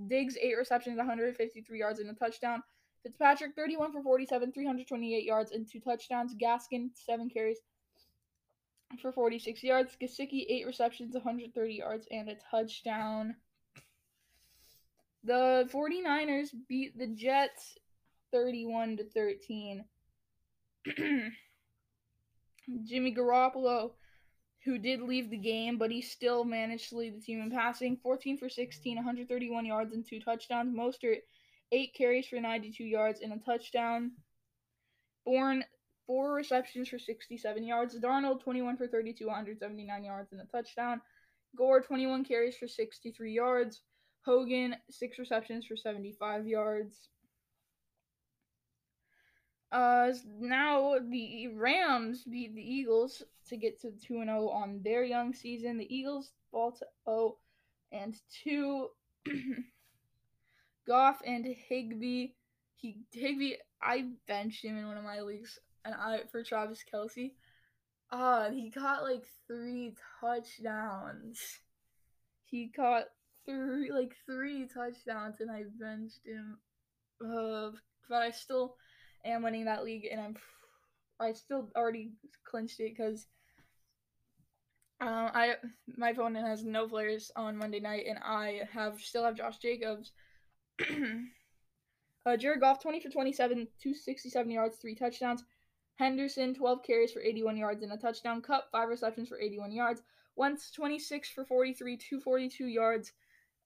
Diggs, 0.06 0.36
8 0.40 0.56
receptions, 0.56 0.96
153 0.96 1.78
yards 1.78 2.00
and 2.00 2.10
a 2.10 2.14
touchdown. 2.14 2.62
Fitzpatrick, 3.02 3.54
31 3.54 3.92
for 3.92 4.02
47, 4.02 4.52
328 4.52 5.24
yards 5.24 5.52
and 5.52 5.70
two 5.70 5.80
touchdowns. 5.80 6.34
Gaskin, 6.34 6.90
7 6.94 7.28
carries, 7.28 7.58
for 9.00 9.12
46 9.12 9.62
yards. 9.62 9.96
Gesicki, 10.00 10.46
8 10.48 10.66
receptions, 10.66 11.14
130 11.14 11.74
yards, 11.74 12.06
and 12.10 12.28
a 12.28 12.36
touchdown. 12.50 13.36
The 15.22 15.68
49ers 15.72 16.50
beat 16.68 16.98
the 16.98 17.06
Jets 17.06 17.78
31 18.32 18.98
to 18.98 19.04
13. 19.04 19.84
Jimmy 22.84 23.14
Garoppolo, 23.14 23.92
who 24.64 24.78
did 24.78 25.02
leave 25.02 25.30
the 25.30 25.37
game, 25.37 25.76
but 25.76 25.90
he 25.90 26.00
still 26.00 26.44
managed 26.44 26.88
to 26.88 26.97
lead 26.97 27.16
the 27.16 27.21
team 27.21 27.40
in 27.40 27.50
passing 27.50 27.99
14 28.02 28.38
for 28.38 28.49
16, 28.49 28.97
131 28.97 29.66
yards, 29.66 29.92
and 29.92 30.06
two 30.06 30.21
touchdowns. 30.21 30.75
Mostert, 30.75 31.18
eight 31.71 31.94
carries 31.94 32.26
for 32.26 32.40
92 32.40 32.85
yards 32.85 33.21
and 33.21 33.33
a 33.33 33.37
touchdown. 33.44 34.12
Bourne, 35.26 35.64
four 36.06 36.33
receptions 36.33 36.88
for 36.88 36.99
67 36.99 37.64
yards. 37.64 37.99
Darnold, 37.99 38.42
21 38.42 38.76
for 38.76 38.87
32, 38.87 39.26
179 39.26 40.04
yards 40.04 40.33
and 40.33 40.40
a 40.40 40.47
touchdown. 40.47 41.00
Gore, 41.56 41.83
21 41.83 42.25
carries 42.25 42.56
for 42.56 42.66
63 42.66 43.33
yards. 43.33 43.83
Hogan, 44.25 44.76
six 44.90 45.18
receptions 45.18 45.66
for 45.66 45.76
75 45.76 46.47
yards. 46.47 47.09
Uh, 49.74 50.12
now 50.38 50.94
the 51.10 51.48
Rams 51.48 52.22
beat 52.22 52.54
the 52.54 52.62
Eagles 52.62 53.24
to 53.48 53.56
get 53.56 53.80
to 53.80 53.90
2 53.90 54.22
0 54.24 54.48
on 54.48 54.80
their 54.84 55.02
young 55.02 55.34
season. 55.34 55.78
The 55.78 55.92
Eagles 55.92 56.30
fall 56.52 56.70
to 56.70 56.86
0 57.08 57.36
and 57.90 58.16
2. 58.44 58.88
Goff 60.86 61.18
and 61.26 61.44
Higbee. 61.44 62.28
He 62.76 62.98
Higbee, 63.12 63.54
I 63.82 64.10
benched 64.28 64.64
him 64.64 64.78
in 64.78 64.86
one 64.86 64.96
of 64.96 65.02
my 65.02 65.20
leagues, 65.20 65.58
and 65.84 65.92
I 65.92 66.20
for 66.30 66.44
Travis 66.44 66.84
Kelce. 66.92 67.32
Uh, 68.12 68.50
he 68.50 68.70
caught 68.70 69.02
like 69.02 69.24
three 69.48 69.96
touchdowns. 70.20 71.40
He 72.44 72.68
caught 72.68 73.06
three 73.44 73.90
like 73.90 74.14
three 74.24 74.68
touchdowns, 74.68 75.40
and 75.40 75.50
I 75.50 75.64
benched 75.80 76.20
him. 76.24 76.58
Uh, 77.20 77.70
but 78.08 78.22
I 78.22 78.30
still 78.30 78.76
am 79.28 79.42
winning 79.42 79.64
that 79.66 79.84
league, 79.84 80.06
and 80.10 80.20
I'm 80.20 80.36
I 81.20 81.32
still 81.32 81.70
already 81.76 82.12
clinched 82.44 82.80
it 82.80 82.96
because 82.96 83.26
um, 85.00 85.30
I 85.34 85.54
my 85.96 86.10
opponent 86.10 86.46
has 86.46 86.64
no 86.64 86.88
players 86.88 87.30
on 87.36 87.56
Monday 87.56 87.80
night, 87.80 88.06
and 88.08 88.18
I 88.22 88.62
have 88.72 89.00
still 89.00 89.24
have 89.24 89.36
Josh 89.36 89.58
Jacobs. 89.58 90.12
uh, 92.26 92.36
Jared 92.36 92.60
Goff, 92.60 92.82
20 92.82 93.00
for 93.00 93.10
27, 93.10 93.56
267 93.80 94.50
yards, 94.50 94.76
three 94.76 94.94
touchdowns. 94.94 95.44
Henderson, 95.96 96.54
12 96.54 96.82
carries 96.82 97.12
for 97.12 97.22
81 97.22 97.56
yards 97.56 97.82
and 97.82 97.92
a 97.92 97.96
touchdown. 97.96 98.42
Kupp, 98.42 98.68
five 98.72 98.88
receptions 98.88 99.28
for 99.28 99.38
81 99.38 99.70
yards. 99.70 100.02
Wentz, 100.34 100.72
26 100.72 101.30
for 101.30 101.44
43, 101.44 101.96
242 101.96 102.66
yards 102.66 103.12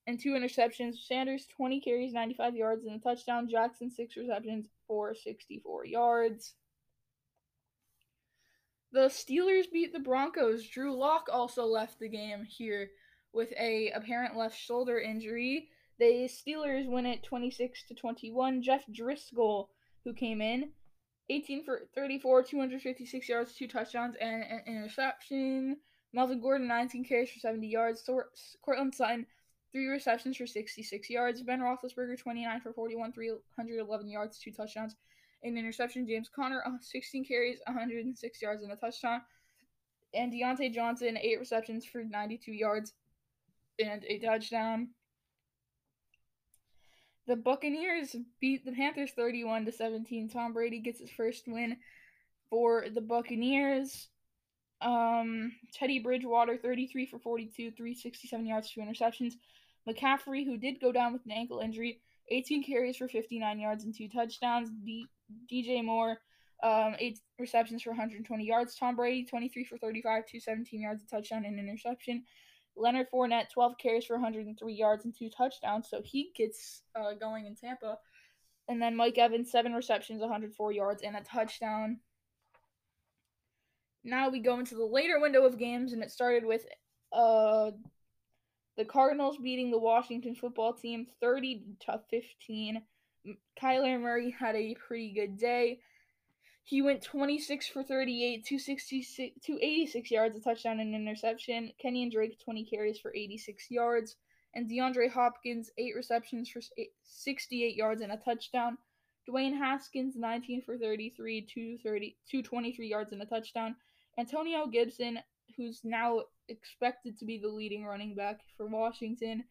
and 0.07 0.21
two 0.21 0.33
interceptions. 0.33 0.97
Sanders, 1.07 1.47
20 1.57 1.81
carries, 1.81 2.13
95 2.13 2.55
yards 2.55 2.85
and 2.85 2.97
a 2.97 2.99
touchdown. 2.99 3.49
Jackson, 3.49 3.91
six 3.91 4.15
receptions 4.17 4.69
for 4.89 5.15
64 5.15 5.87
yards. 5.87 6.55
The 8.91 9.09
Steelers 9.09 9.71
beat 9.71 9.93
the 9.93 10.01
Broncos. 10.01 10.67
Drew 10.67 10.97
Lock 10.97 11.29
also 11.31 11.65
left 11.65 11.99
the 12.01 12.09
game 12.09 12.45
here 12.45 12.91
with 13.33 13.53
a 13.59 13.91
apparent 13.91 14.37
left 14.37 14.59
shoulder 14.59 14.99
injury. 14.99 15.69
The 15.99 16.29
Steelers 16.29 16.89
win 16.89 17.05
it 17.07 17.23
26 17.23 17.85
to 17.89 17.95
21. 17.95 18.63
Jeff 18.63 18.87
Driskel, 18.87 19.69
who 20.05 20.15
came 20.15 20.41
in, 20.41 20.71
18 21.29 21.65
for 21.65 21.83
34, 21.95 22.45
256 22.45 23.29
yards, 23.29 23.55
two 23.55 23.69
touchdowns, 23.69 24.17
and 24.19 24.43
an 24.43 24.63
interception. 24.67 25.77
Melvin 26.15 26.41
Gordon, 26.41 26.67
19 26.67 27.05
carries 27.05 27.31
for 27.31 27.41
70 27.41 27.69
yards. 27.69 28.09
Courtland 28.65 28.95
Sutton, 28.95 29.27
three 29.73 29.87
receptions 29.87 30.37
for 30.37 30.47
66 30.47 31.11
yards. 31.11 31.43
Ben 31.43 31.61
Roethlisberger, 31.61 32.19
29 32.19 32.61
for 32.61 32.73
41, 32.73 33.13
311 33.13 34.09
yards, 34.09 34.39
two 34.39 34.53
touchdowns, 34.53 34.97
an 35.43 35.57
interception. 35.57 36.07
James 36.07 36.31
Conner, 36.35 36.63
uh, 36.67 36.79
16 36.81 37.25
carries, 37.25 37.61
106 37.67 38.43
yards, 38.43 38.63
and 38.63 38.73
a 38.73 38.77
touchdown. 38.77 39.21
And 40.15 40.33
Diontae 40.33 40.73
Johnson, 40.73 41.19
eight 41.19 41.39
receptions 41.39 41.85
for 41.85 42.03
92 42.03 42.53
yards 42.53 42.95
and 43.79 44.05
a 44.05 44.19
touchdown. 44.19 44.89
The 47.27 47.37
Buccaneers 47.37 48.17
beat 48.41 48.65
the 48.65 48.73
Panthers 48.73 49.11
31 49.15 49.67
to 49.67 49.73
17. 49.73 50.31
Tom 50.31 50.55
Brady 50.55 50.81
gets 50.81 51.01
his 51.01 51.11
first 51.11 51.47
win 51.47 51.77
for 52.49 52.87
the 52.93 53.03
Buccaneers. 53.03 54.09
Um, 54.81 55.53
Teddy 55.73 55.99
Bridgewater 55.99 56.57
33 56.57 57.07
for 57.07 57.19
42, 57.19 57.73
367 57.73 58.47
yards, 58.47 58.71
two 58.71 58.81
interceptions. 58.81 59.35
McCaffrey, 59.89 60.45
who 60.45 60.57
did 60.57 60.81
go 60.81 60.93
down 60.93 61.13
with 61.13 61.25
an 61.25 61.33
ankle 61.33 61.61
injury, 61.61 62.01
18 62.31 62.63
carries 62.63 62.97
for 62.97 63.09
59 63.09 63.59
yards 63.59 63.85
and 63.85 63.95
two 63.95 64.09
touchdowns. 64.09 64.71
D- 64.85 65.07
DJ 65.51 65.85
Moore, 65.85 66.19
um, 66.63 66.95
eight 66.99 67.21
receptions 67.39 67.83
for 67.83 67.91
120 67.91 68.45
yards. 68.45 68.77
Tom 68.77 68.97
Brady, 68.97 69.25
23 69.25 69.65
for 69.65 69.79
35, 69.79 70.27
217 70.27 70.81
yards, 70.81 71.03
a 71.03 71.07
touchdown, 71.07 71.45
and 71.45 71.59
interception. 71.59 72.25
Leonard 72.77 73.09
Fournette, 73.13 73.51
12 73.53 73.77
carries 73.79 74.05
for 74.05 74.15
103 74.15 74.73
yards 74.73 75.05
and 75.05 75.15
two 75.17 75.29
touchdowns, 75.29 75.89
so 75.91 76.01
he 76.05 76.31
gets 76.37 76.83
uh, 76.95 77.15
going 77.15 77.47
in 77.47 77.57
Tampa. 77.57 77.99
And 78.69 78.81
then 78.81 78.95
Mike 78.95 79.19
Evans, 79.19 79.51
seven 79.51 79.73
receptions, 79.73 80.21
104 80.21 80.73
yards, 80.73 81.03
and 81.03 81.17
a 81.17 81.23
touchdown. 81.23 81.99
Now 84.05 84.29
we 84.31 84.41
go 84.41 84.59
into 84.59 84.75
the 84.75 84.85
later 84.85 85.21
window 85.21 85.45
of 85.45 85.59
games, 85.59 85.93
and 85.93 86.03
it 86.03 86.11
started 86.11 86.45
with 86.45 86.65
uh, 87.13 87.73
the 88.77 88.85
Cardinals 88.85 89.39
beating 89.39 89.71
the 89.71 89.79
Washington 89.79 90.35
football 90.35 90.73
team 90.73 91.07
30 91.21 91.65
to 91.87 92.01
15. 92.11 92.83
Kyler 93.61 94.01
Murray 94.01 94.31
had 94.31 94.55
a 94.55 94.75
pretty 94.75 95.13
good 95.13 95.37
day. 95.37 95.81
He 96.63 96.83
went 96.83 97.03
26 97.03 97.67
for 97.69 97.83
38, 97.83 98.45
266, 98.45 99.35
286 99.43 100.11
yards, 100.11 100.37
a 100.37 100.41
touchdown 100.41 100.81
and 100.81 100.95
interception. 100.95 101.73
Kenyan 101.83 102.13
Drake, 102.13 102.39
20 102.45 102.65
carries 102.67 102.99
for 102.99 103.15
86 103.15 103.71
yards. 103.71 104.17
And 104.55 104.71
DeAndre 104.71 105.11
Hopkins, 105.11 105.71
8 105.79 105.95
receptions 105.97 106.49
for 106.49 106.61
68 107.05 107.75
yards 107.75 108.03
and 108.03 108.13
a 108.13 108.19
touchdown. 108.19 108.77
Dwayne 109.29 109.57
Haskins, 109.57 110.15
19 110.17 110.63
for 110.63 110.79
33, 110.79 111.43
230, 111.43 112.17
223 112.31 112.89
yards 112.89 113.13
and 113.13 113.23
a 113.23 113.27
touchdown. 113.27 113.75
Antonio 114.19 114.67
Gibson, 114.67 115.21
who's 115.57 115.81
now 115.85 116.23
expected 116.49 117.19
to 117.19 117.25
be 117.25 117.39
the 117.39 117.49
leading 117.49 117.85
running 117.85 118.15
back 118.15 118.41
for 118.57 118.67
Washington, 118.67 119.45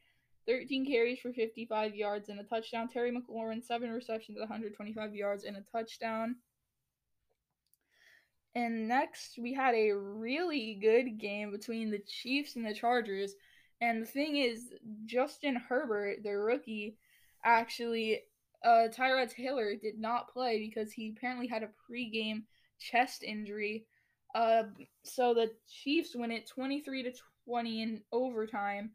13 0.48 0.86
carries 0.86 1.20
for 1.20 1.34
55 1.34 1.96
yards 1.96 2.30
and 2.30 2.40
a 2.40 2.44
touchdown. 2.44 2.88
Terry 2.88 3.12
McLaurin, 3.12 3.64
7 3.64 3.90
receptions, 3.90 4.40
125 4.40 5.16
yards 5.16 5.44
and 5.44 5.58
a 5.58 5.64
touchdown. 5.72 6.36
And 8.56 8.88
next, 8.88 9.38
we 9.38 9.54
had 9.54 9.76
a 9.76 9.92
really 9.92 10.80
good 10.82 11.20
game 11.20 11.52
between 11.52 11.92
the 11.92 12.02
Chiefs 12.08 12.56
and 12.56 12.66
the 12.66 12.74
Chargers. 12.74 13.36
And 13.82 14.02
the 14.02 14.08
thing 14.08 14.38
is, 14.38 14.74
Justin 15.06 15.56
Herbert, 15.56 16.24
the 16.24 16.32
rookie, 16.32 16.98
actually, 17.44 18.22
uh, 18.66 18.88
Tyrod 18.90 19.30
Taylor 19.30 19.76
did 19.76 20.00
not 20.00 20.34
play 20.34 20.60
because 20.60 20.92
he 20.92 21.14
apparently 21.16 21.48
had 21.48 21.62
a 21.62 21.70
pregame 21.90 22.44
chest 22.80 23.22
injury. 23.22 23.86
Uh, 24.36 24.64
so 25.04 25.34
the 25.34 25.52
Chiefs 25.68 26.16
win 26.16 26.32
it 26.32 26.48
23 26.48 27.04
to 27.04 27.14
20 27.46 27.82
in 27.82 28.02
overtime. 28.12 28.92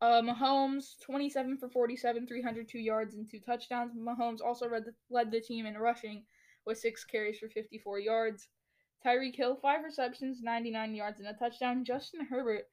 Uh, 0.00 0.22
Mahomes, 0.22 0.98
27 1.04 1.58
for 1.58 1.68
47, 1.68 2.26
302 2.26 2.78
yards 2.78 3.14
and 3.14 3.30
two 3.30 3.38
touchdowns. 3.38 3.92
Mahomes 3.94 4.40
also 4.40 4.68
the, 4.68 4.94
led 5.10 5.30
the 5.30 5.40
team 5.40 5.66
in 5.66 5.76
rushing 5.76 6.22
with 6.64 6.78
six 6.78 7.04
carries 7.04 7.38
for 7.38 7.48
54 7.48 7.98
yards. 7.98 8.48
Tyreek 9.04 9.36
Hill, 9.36 9.56
five 9.60 9.84
receptions, 9.84 10.42
99 10.42 10.94
yards, 10.94 11.20
and 11.20 11.28
a 11.28 11.34
touchdown. 11.34 11.84
Justin 11.84 12.26
Herbert 12.26 12.64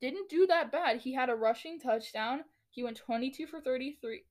didn't 0.00 0.28
do 0.28 0.46
that 0.48 0.72
bad. 0.72 1.00
He 1.00 1.12
had 1.12 1.30
a 1.30 1.34
rushing 1.34 1.78
touchdown. 1.78 2.40
He 2.70 2.82
went 2.82 2.96
22 2.96 3.46
for 3.46 3.60
33, 3.60 4.22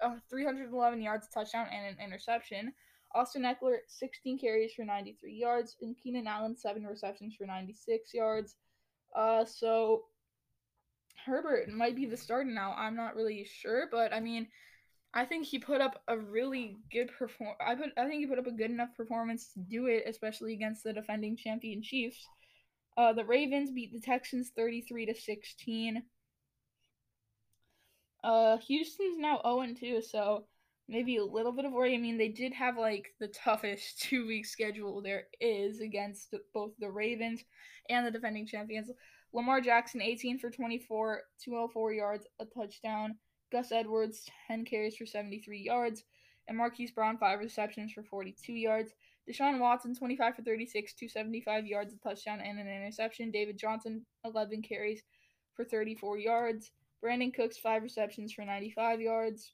uh, 0.00 0.16
311 0.28 1.02
yards, 1.02 1.28
touchdown, 1.28 1.66
and 1.72 1.86
an 1.86 2.04
interception. 2.04 2.72
Austin 3.14 3.42
Ekeler, 3.42 3.78
16 3.88 4.38
carries 4.38 4.74
for 4.74 4.84
93 4.84 5.34
yards, 5.34 5.76
and 5.80 5.96
Keenan 5.96 6.26
Allen, 6.26 6.56
seven 6.56 6.84
receptions 6.84 7.34
for 7.34 7.46
96 7.46 8.12
yards. 8.12 8.56
Uh, 9.14 9.44
so 9.44 10.04
Herbert 11.24 11.68
might 11.68 11.96
be 11.96 12.06
the 12.06 12.16
starter 12.16 12.50
now. 12.50 12.74
I'm 12.76 12.96
not 12.96 13.16
really 13.16 13.44
sure, 13.44 13.88
but 13.90 14.12
I 14.12 14.20
mean, 14.20 14.48
I 15.14 15.24
think 15.24 15.46
he 15.46 15.58
put 15.58 15.80
up 15.80 16.02
a 16.08 16.18
really 16.18 16.76
good 16.92 17.10
perform. 17.18 17.56
I 17.58 17.74
put 17.74 17.90
I 17.96 18.06
think 18.06 18.20
he 18.20 18.26
put 18.26 18.38
up 18.38 18.46
a 18.46 18.52
good 18.52 18.70
enough 18.70 18.94
performance 18.96 19.52
to 19.54 19.60
do 19.60 19.86
it, 19.86 20.04
especially 20.06 20.52
against 20.52 20.84
the 20.84 20.92
defending 20.92 21.36
champion 21.36 21.82
Chiefs. 21.82 22.26
Uh, 22.96 23.12
the 23.12 23.24
Ravens 23.24 23.70
beat 23.70 23.92
the 23.92 24.00
Texans 24.00 24.52
33 24.56 25.06
to 25.06 25.14
16. 25.14 26.02
Uh, 28.24 28.56
Houston's 28.58 29.18
now 29.18 29.40
0 29.42 29.74
2, 29.78 30.02
so 30.02 30.46
maybe 30.88 31.16
a 31.16 31.24
little 31.24 31.52
bit 31.52 31.64
of 31.64 31.72
worry. 31.72 31.94
I 31.94 31.98
mean, 31.98 32.18
they 32.18 32.28
did 32.28 32.52
have 32.52 32.76
like 32.76 33.14
the 33.20 33.28
toughest 33.28 33.98
two 34.02 34.26
week 34.26 34.46
schedule 34.46 35.02
there 35.02 35.24
is 35.40 35.80
against 35.80 36.34
both 36.54 36.72
the 36.78 36.90
Ravens 36.90 37.42
and 37.88 38.06
the 38.06 38.10
defending 38.10 38.46
champions. 38.46 38.90
Lamar 39.32 39.60
Jackson, 39.60 40.00
18 40.00 40.38
for 40.38 40.50
24, 40.50 41.22
204 41.44 41.92
yards, 41.92 42.26
a 42.40 42.44
touchdown. 42.46 43.16
Gus 43.52 43.70
Edwards, 43.70 44.28
10 44.48 44.64
carries 44.64 44.96
for 44.96 45.06
73 45.06 45.60
yards. 45.60 46.04
and 46.48 46.56
Marquise 46.56 46.92
Brown, 46.92 47.18
five 47.18 47.40
receptions 47.40 47.92
for 47.92 48.02
42 48.04 48.52
yards. 48.52 48.92
Deshaun 49.28 49.58
Watson, 49.58 49.94
25 49.94 50.36
for 50.36 50.42
36, 50.42 50.94
275 50.94 51.66
yards, 51.66 51.92
a 51.92 51.98
touchdown, 51.98 52.40
and 52.40 52.58
an 52.58 52.68
interception. 52.68 53.32
David 53.32 53.58
Johnson, 53.58 54.06
11 54.24 54.62
carries 54.62 55.02
for 55.54 55.64
34 55.64 56.18
yards. 56.18 56.70
Brandin 57.04 57.34
Cooks, 57.34 57.58
five 57.58 57.82
receptions 57.82 58.32
for 58.32 58.44
95 58.44 59.00
yards. 59.00 59.52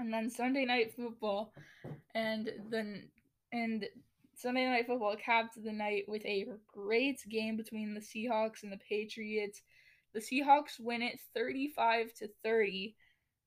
And 0.00 0.12
then 0.12 0.30
Sunday 0.30 0.64
night 0.64 0.94
football, 0.96 1.52
and 2.14 2.50
then 2.70 3.10
and 3.52 3.86
Sunday 4.34 4.64
night 4.64 4.86
football 4.86 5.14
capped 5.14 5.62
the 5.62 5.72
night 5.72 6.04
with 6.08 6.24
a 6.24 6.46
great 6.72 7.20
game 7.28 7.58
between 7.58 7.92
the 7.92 8.00
Seahawks 8.00 8.62
and 8.62 8.72
the 8.72 8.78
Patriots. 8.88 9.60
The 10.14 10.20
Seahawks 10.20 10.80
win 10.80 11.02
it 11.02 11.20
35 11.34 12.14
to 12.14 12.30
30. 12.42 12.96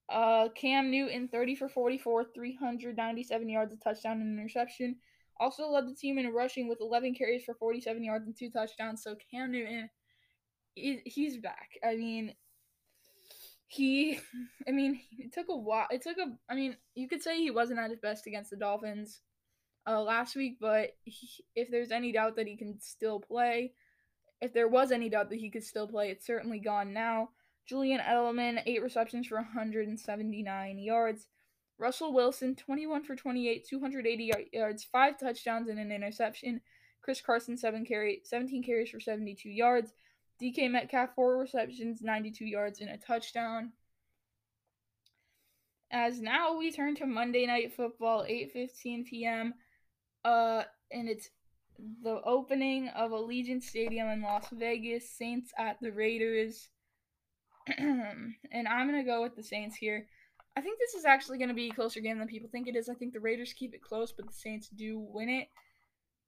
Uh, 0.10 0.50
Cam 0.50 0.91
Newton, 0.91 1.27
30 1.27 1.55
for 1.55 1.67
44, 1.69 2.25
397 2.36 3.50
yards, 3.50 3.74
a 3.74 3.77
touchdown, 3.77 4.22
and 4.22 4.33
an 4.33 4.39
interception. 4.39 4.98
Also 5.39 5.67
led 5.67 5.88
the 5.88 5.95
team 5.95 6.19
in 6.19 6.31
rushing 6.31 6.67
with 6.69 6.81
11 6.81 7.15
carries 7.15 7.43
for 7.43 7.55
47 7.55 8.03
yards 8.03 8.27
and 8.27 8.38
two 8.38 8.51
touchdowns. 8.51 9.01
So 9.01 9.15
Cam 9.31 9.51
Newton, 9.51 9.89
he's 10.75 11.38
back. 11.38 11.69
I 11.83 11.95
mean, 11.95 12.36
he, 13.74 14.20
I 14.68 14.72
mean, 14.72 15.00
it 15.18 15.34
took 15.34 15.50
a 15.50 15.56
while. 15.56 15.88
It 15.92 16.01
took 16.01 16.18
a, 16.18 16.34
I 16.50 16.56
mean, 16.56 16.77
you 16.96 17.08
could 17.08 17.24
say 17.24 17.38
he 17.38 17.51
wasn't 17.51 17.80
at 17.80 17.89
his 17.89 18.00
best 18.00 18.27
against 18.27 18.50
the 18.50 18.56
Dolphins 18.56 19.22
uh, 19.88 20.01
last 20.01 20.36
week, 20.36 20.58
but 20.62 20.92
he, 21.03 21.27
if 21.56 21.70
there's 21.72 21.92
any 21.92 22.12
doubt 22.12 22.36
that 22.36 22.48
he 22.48 22.56
can 22.56 22.80
still 22.80 23.20
play, 23.20 23.74
if 24.42 24.53
there 24.53 24.68
was 24.68 24.92
any 24.92 25.10
doubt 25.10 25.30
that 25.30 25.39
he 25.39 25.50
could 25.50 25.63
still 25.63 25.88
play, 25.88 26.10
it's 26.10 26.25
certainly 26.25 26.60
gone 26.60 26.94
now. 26.94 27.30
Julian 27.65 28.01
Edelman, 28.01 28.62
8 28.65 28.84
receptions 28.84 29.27
for 29.27 29.38
179 29.38 30.80
yards. 30.80 31.27
Russell 31.80 32.13
Wilson, 32.13 32.56
21 32.56 33.03
for 33.03 33.15
28, 33.15 33.65
280 33.68 34.50
yards, 34.51 34.84
5 34.84 35.20
touchdowns, 35.20 35.70
and 35.70 35.80
an 35.80 35.92
interception. 35.92 36.62
Chris 37.01 37.22
Carson, 37.22 37.58
7 37.58 37.86
carry, 37.86 38.22
17 38.25 38.63
carries 38.63 38.89
for 38.89 39.00
72 39.00 39.50
yards. 39.50 39.94
DK 40.44 40.70
Metcalf, 40.70 41.12
4 41.16 41.38
receptions, 41.38 42.02
92 42.02 42.46
yards, 42.46 42.82
and 42.82 42.90
a 42.90 42.98
touchdown. 42.98 43.72
As 45.90 46.20
now 46.20 46.58
we 46.58 46.72
turn 46.72 46.96
to 46.96 47.06
Monday 47.06 47.46
Night 47.46 47.74
Football, 47.76 48.26
8:15 48.26 49.06
p.m. 49.06 49.54
Uh, 50.26 50.64
and 50.92 51.08
it's 51.08 51.30
the 52.02 52.20
opening 52.26 52.90
of 52.90 53.12
Allegiant 53.12 53.62
Stadium 53.62 54.10
in 54.10 54.22
Las 54.22 54.48
Vegas. 54.52 55.10
Saints 55.10 55.52
at 55.58 55.78
the 55.82 55.92
Raiders. 55.92 56.70
and 57.78 58.68
I'm 58.68 58.88
gonna 58.88 59.04
go 59.04 59.22
with 59.22 59.36
the 59.36 59.44
Saints 59.44 59.76
here. 59.76 60.08
I 60.58 60.62
think 60.62 60.80
this 60.80 60.96
is 60.96 61.06
actually 61.06 61.38
gonna 61.38 61.54
be 61.54 61.70
a 61.70 61.74
closer 61.74 62.00
game 62.00 62.18
than 62.18 62.28
people 62.28 62.50
think 62.52 62.68
it 62.68 62.76
is. 62.76 62.90
I 62.90 62.96
think 62.96 63.14
the 63.14 63.20
Raiders 63.20 63.54
keep 63.54 63.74
it 63.74 63.82
close, 63.82 64.12
but 64.12 64.26
the 64.26 64.34
Saints 64.34 64.70
do 64.70 65.00
win 65.00 65.30
it. 65.30 65.48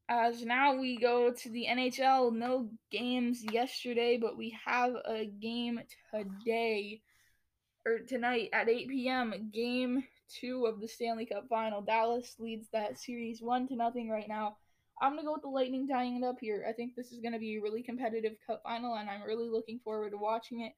As 0.07 0.43
now 0.43 0.75
we 0.75 0.97
go 0.97 1.31
to 1.31 1.49
the 1.49 1.65
NHL. 1.67 2.31
No 2.33 2.69
games 2.91 3.43
yesterday, 3.51 4.17
but 4.17 4.37
we 4.37 4.55
have 4.63 4.93
a 5.05 5.25
game 5.25 5.79
today 6.13 7.01
or 7.85 7.99
tonight 7.99 8.49
at 8.53 8.69
8 8.69 8.87
p.m. 8.89 9.49
Game 9.51 10.03
two 10.29 10.65
of 10.65 10.79
the 10.79 10.87
Stanley 10.87 11.25
Cup 11.25 11.47
Final. 11.49 11.81
Dallas 11.81 12.35
leads 12.39 12.67
that 12.71 12.99
series 12.99 13.41
one 13.41 13.67
to 13.67 13.75
nothing 13.75 14.09
right 14.09 14.27
now. 14.27 14.57
I'm 15.01 15.13
gonna 15.15 15.23
go 15.23 15.33
with 15.33 15.41
the 15.41 15.49
Lightning 15.49 15.87
tying 15.87 16.17
it 16.17 16.25
up 16.25 16.37
here. 16.39 16.65
I 16.67 16.71
think 16.71 16.95
this 16.95 17.11
is 17.11 17.19
gonna 17.19 17.39
be 17.39 17.57
a 17.57 17.61
really 17.61 17.83
competitive 17.83 18.37
Cup 18.45 18.61
final, 18.63 18.95
and 18.95 19.09
I'm 19.09 19.23
really 19.23 19.49
looking 19.49 19.79
forward 19.79 20.11
to 20.11 20.17
watching 20.17 20.61
it. 20.61 20.73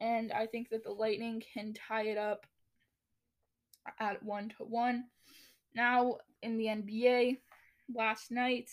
And 0.00 0.32
I 0.32 0.46
think 0.46 0.70
that 0.70 0.82
the 0.84 0.92
Lightning 0.92 1.42
can 1.54 1.74
tie 1.74 2.06
it 2.06 2.18
up 2.18 2.46
at 3.98 4.22
one 4.22 4.48
to 4.56 4.64
one. 4.64 5.04
Now 5.74 6.18
in 6.42 6.56
the 6.56 6.66
NBA, 6.66 7.38
last 7.94 8.30
night 8.30 8.70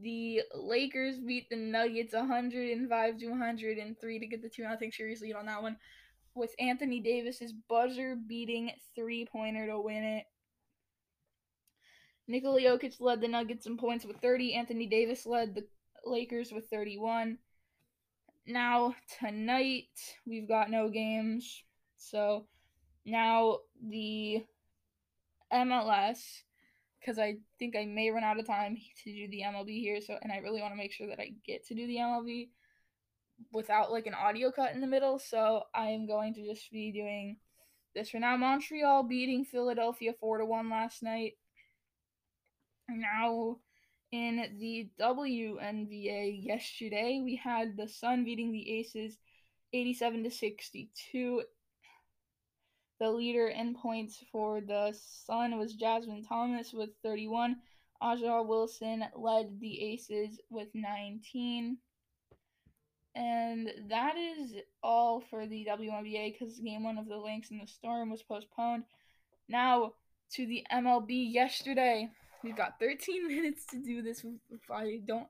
the 0.00 0.42
Lakers 0.54 1.18
beat 1.18 1.50
the 1.50 1.56
Nuggets 1.56 2.14
105 2.14 3.18
to 3.18 3.28
103 3.28 4.18
to 4.18 4.26
get 4.26 4.42
the 4.42 4.48
2 4.48 4.62
0 4.62 4.76
series 4.92 5.20
lead 5.20 5.34
on 5.34 5.46
that 5.46 5.62
one 5.62 5.76
with 6.34 6.54
Anthony 6.58 7.00
Davis's 7.00 7.52
buzzer 7.68 8.16
beating 8.16 8.70
three 8.94 9.26
pointer 9.26 9.66
to 9.66 9.80
win 9.80 10.04
it. 10.04 10.24
Nikola 12.28 12.60
Jokic 12.60 13.00
led 13.00 13.20
the 13.20 13.28
Nuggets 13.28 13.66
in 13.66 13.76
points 13.76 14.04
with 14.04 14.18
30. 14.18 14.54
Anthony 14.54 14.86
Davis 14.86 15.26
led 15.26 15.54
the 15.54 15.66
Lakers 16.04 16.52
with 16.52 16.68
31. 16.68 17.38
Now, 18.46 18.94
tonight, 19.18 19.88
we've 20.26 20.48
got 20.48 20.70
no 20.70 20.88
games. 20.88 21.64
So, 21.96 22.46
now 23.04 23.58
the 23.82 24.44
MLS, 25.52 26.18
because 27.00 27.18
I 27.18 27.36
think 27.58 27.76
I 27.76 27.84
may 27.84 28.10
run 28.10 28.24
out 28.24 28.38
of 28.38 28.46
time 28.46 28.76
to 29.04 29.12
do 29.12 29.28
the 29.28 29.42
MLB 29.42 29.80
here. 29.80 30.00
So, 30.00 30.16
and 30.20 30.32
I 30.32 30.38
really 30.38 30.60
want 30.60 30.72
to 30.72 30.78
make 30.78 30.92
sure 30.92 31.08
that 31.08 31.20
I 31.20 31.32
get 31.46 31.66
to 31.66 31.74
do 31.74 31.86
the 31.86 31.96
MLB 31.96 32.48
without 33.52 33.92
like 33.92 34.06
an 34.06 34.14
audio 34.14 34.50
cut 34.50 34.72
in 34.74 34.80
the 34.80 34.86
middle. 34.86 35.18
So 35.18 35.62
I 35.74 35.88
am 35.88 36.06
going 36.06 36.34
to 36.34 36.44
just 36.44 36.70
be 36.70 36.92
doing 36.92 37.36
this 37.94 38.10
for 38.10 38.18
now. 38.18 38.36
Montreal 38.36 39.04
beating 39.04 39.44
Philadelphia 39.44 40.12
four 40.18 40.38
to 40.38 40.44
one 40.44 40.70
last 40.70 41.02
night. 41.02 41.32
Now 42.88 43.58
in 44.10 44.56
the 44.58 44.90
WNBA 44.98 46.44
yesterday, 46.44 47.20
we 47.22 47.36
had 47.36 47.76
the 47.76 47.88
Sun 47.88 48.24
beating 48.24 48.52
the 48.52 48.78
Aces 48.78 49.18
87 49.72 50.24
to 50.24 50.30
62. 50.30 51.42
The 53.00 53.10
leader 53.10 53.48
in 53.48 53.74
points 53.74 54.22
for 54.32 54.60
the 54.60 54.92
Sun 55.24 55.56
was 55.56 55.74
Jasmine 55.74 56.24
Thomas 56.24 56.72
with 56.72 56.90
31. 57.04 57.56
A'ja 58.02 58.46
Wilson 58.46 59.04
led 59.14 59.60
the 59.60 59.92
Aces 59.92 60.40
with 60.50 60.68
19. 60.74 61.78
And 63.14 63.70
that 63.88 64.16
is 64.16 64.54
all 64.82 65.20
for 65.20 65.46
the 65.46 65.66
WNBA 65.68 66.32
because 66.32 66.60
game 66.60 66.84
one 66.84 66.98
of 66.98 67.08
the 67.08 67.16
Lynx 67.16 67.50
and 67.50 67.60
the 67.60 67.66
Storm 67.66 68.10
was 68.10 68.22
postponed. 68.22 68.84
Now 69.48 69.94
to 70.32 70.46
the 70.46 70.64
MLB 70.72 71.32
yesterday. 71.32 72.10
We've 72.44 72.56
got 72.56 72.78
13 72.78 73.26
minutes 73.28 73.64
to 73.66 73.82
do 73.82 74.02
this 74.02 74.24
if 74.50 74.70
I 74.70 75.00
don't 75.06 75.26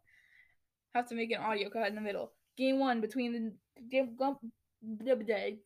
have 0.95 1.09
to 1.09 1.15
make 1.15 1.31
an 1.31 1.41
audio 1.41 1.71
cut 1.71 1.89
in 1.89 1.95
the 1.95 2.01
middle. 2.01 2.33
Game 2.57 2.79
one 2.79 3.01
between 3.01 3.33
the 3.33 3.53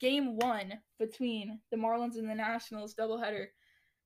game 0.01 0.37
one 0.37 0.81
between 0.99 1.61
the 1.71 1.77
Marlins 1.77 2.17
and 2.17 2.29
the 2.29 2.35
Nationals 2.35 2.95
doubleheader. 2.95 3.47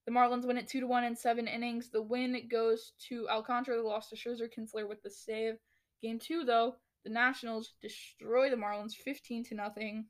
The 0.06 0.12
Marlins 0.12 0.46
win 0.46 0.58
it 0.58 0.68
two 0.68 0.80
to 0.80 0.86
one 0.86 1.04
in 1.04 1.16
seven 1.16 1.48
innings. 1.48 1.90
The 1.90 2.02
win 2.02 2.48
goes 2.48 2.92
to 3.08 3.28
Alcantara. 3.28 3.76
The 3.76 3.82
loss 3.82 4.08
to 4.10 4.16
Scherzer 4.16 4.48
Kintzler 4.48 4.88
with 4.88 5.02
the 5.02 5.10
save. 5.10 5.56
Game 6.00 6.18
two 6.18 6.44
though, 6.44 6.76
the 7.04 7.10
Nationals 7.10 7.74
destroy 7.82 8.50
the 8.50 8.56
Marlins 8.56 8.94
15 8.94 9.44
to 9.44 9.54
nothing. 9.54 10.06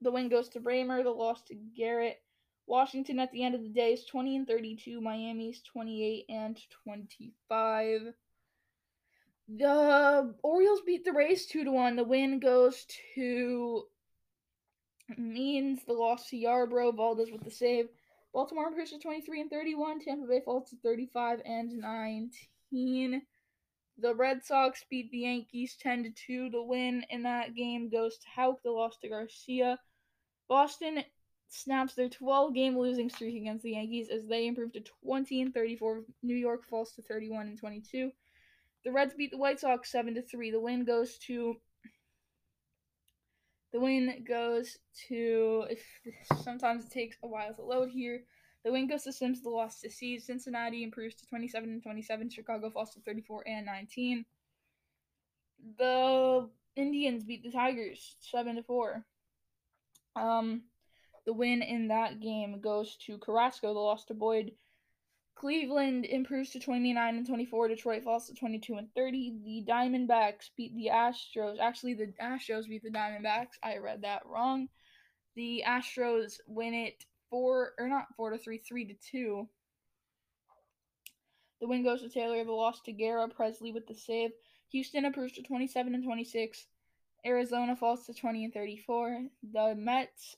The 0.00 0.10
win 0.10 0.28
goes 0.28 0.48
to 0.50 0.60
Braymer, 0.60 1.02
the 1.02 1.10
loss 1.10 1.42
to 1.44 1.54
Garrett. 1.54 2.20
Washington 2.66 3.18
at 3.18 3.30
the 3.32 3.42
end 3.42 3.54
of 3.54 3.62
the 3.62 3.68
day 3.68 3.92
is 3.92 4.04
20 4.06 4.36
and 4.36 4.46
32, 4.46 5.00
Miami's 5.00 5.62
28 5.62 6.24
and 6.28 6.58
25. 6.82 8.14
The 9.48 10.34
Orioles 10.42 10.80
beat 10.86 11.04
the 11.04 11.12
Rays 11.12 11.46
2 11.46 11.64
to 11.64 11.70
1. 11.70 11.96
The 11.96 12.04
win 12.04 12.40
goes 12.40 12.86
to 13.14 13.86
Means 15.18 15.84
the 15.84 15.92
loss 15.92 16.30
to 16.30 16.36
Yarbrough, 16.36 16.96
Valdez 16.96 17.30
with 17.30 17.44
the 17.44 17.50
save. 17.50 17.88
Baltimore 18.32 18.68
improves 18.68 18.90
to 18.90 18.98
23 18.98 19.42
and 19.42 19.50
31, 19.50 20.00
Tampa 20.00 20.26
Bay 20.26 20.40
falls 20.40 20.70
to 20.70 20.76
35 20.76 21.42
and 21.44 21.78
19. 21.78 23.22
The 23.98 24.14
Red 24.14 24.44
Sox 24.44 24.84
beat 24.90 25.10
the 25.10 25.18
Yankees 25.18 25.76
10 25.76 26.04
to 26.04 26.10
2. 26.10 26.50
The 26.50 26.62
win 26.62 27.04
in 27.10 27.22
that 27.24 27.54
game 27.54 27.90
goes 27.90 28.16
to 28.18 28.26
Houck. 28.34 28.62
The 28.62 28.70
loss 28.70 28.96
to 28.98 29.08
Garcia. 29.08 29.78
Boston 30.48 31.04
snaps 31.48 31.94
their 31.94 32.08
12 32.08 32.54
game 32.54 32.78
losing 32.78 33.08
streak 33.10 33.36
against 33.36 33.62
the 33.62 33.72
Yankees 33.72 34.08
as 34.08 34.26
they 34.26 34.46
improve 34.46 34.72
to 34.72 34.80
20 34.80 35.42
and 35.42 35.54
34. 35.54 36.02
New 36.22 36.34
York 36.34 36.64
falls 36.64 36.92
to 36.92 37.02
31 37.02 37.46
and 37.46 37.58
22. 37.58 38.10
The 38.84 38.92
Reds 38.92 39.14
beat 39.14 39.30
the 39.30 39.38
White 39.38 39.60
Sox 39.60 39.90
7 39.90 40.14
to 40.14 40.22
3. 40.22 40.50
The 40.50 40.60
win 40.60 40.84
goes 40.84 41.16
to 41.26 41.56
the 43.72 43.80
win 43.80 44.24
goes 44.26 44.78
to 45.08 45.64
if 45.68 45.82
sometimes 46.44 46.86
it 46.86 46.92
takes 46.92 47.16
a 47.22 47.28
while 47.28 47.52
to 47.54 47.62
load 47.62 47.88
here. 47.88 48.22
The 48.64 48.72
win 48.72 48.86
goes 48.86 49.02
to 49.02 49.12
Sims, 49.12 49.42
the 49.42 49.50
loss 49.50 49.80
to 49.80 49.90
Cease. 49.90 50.26
Cincinnati 50.26 50.84
improves 50.84 51.16
to 51.16 51.26
27 51.26 51.68
and 51.68 51.82
27. 51.82 52.30
Chicago 52.30 52.70
falls 52.70 52.94
to 52.94 53.00
34 53.00 53.42
and 53.46 53.66
19. 53.66 54.24
The 55.78 56.48
Indians 56.76 57.24
beat 57.24 57.42
the 57.42 57.50
Tigers 57.50 58.16
7 58.20 58.56
to 58.56 58.62
4. 58.62 59.04
Um, 60.16 60.62
the 61.26 61.32
win 61.32 61.60
in 61.60 61.88
that 61.88 62.20
game 62.20 62.60
goes 62.60 62.96
to 63.06 63.18
Carrasco, 63.18 63.74
the 63.74 63.80
loss 63.80 64.04
to 64.06 64.14
Boyd. 64.14 64.52
Cleveland 65.34 66.04
improves 66.04 66.50
to 66.50 66.60
29 66.60 67.16
and 67.16 67.26
24. 67.26 67.68
Detroit 67.68 68.04
falls 68.04 68.26
to 68.26 68.34
22 68.34 68.74
and 68.74 68.88
30. 68.94 69.40
The 69.44 69.64
Diamondbacks 69.70 70.50
beat 70.56 70.74
the 70.74 70.90
Astros. 70.92 71.58
Actually, 71.60 71.94
the 71.94 72.12
Astros 72.22 72.68
beat 72.68 72.82
the 72.82 72.90
Diamondbacks. 72.90 73.58
I 73.62 73.78
read 73.78 74.02
that 74.02 74.24
wrong. 74.26 74.68
The 75.34 75.64
Astros 75.66 76.34
win 76.46 76.72
it 76.74 77.04
four 77.30 77.72
or 77.78 77.88
not 77.88 78.06
four 78.16 78.30
to 78.30 78.38
three, 78.38 78.58
three 78.58 78.86
to 78.86 78.94
two. 78.94 79.48
The 81.60 81.66
win 81.66 81.82
goes 81.82 82.02
to 82.02 82.08
Taylor. 82.08 82.44
The 82.44 82.52
loss 82.52 82.80
to 82.82 82.92
Guerra 82.92 83.28
Pressly 83.28 83.74
with 83.74 83.86
the 83.86 83.94
save. 83.94 84.30
Houston 84.70 85.04
improves 85.04 85.32
to 85.34 85.42
27 85.42 85.94
and 85.94 86.04
26. 86.04 86.66
Arizona 87.26 87.74
falls 87.74 88.06
to 88.06 88.14
20 88.14 88.44
and 88.44 88.54
34. 88.54 89.26
The 89.52 89.74
Mets 89.76 90.36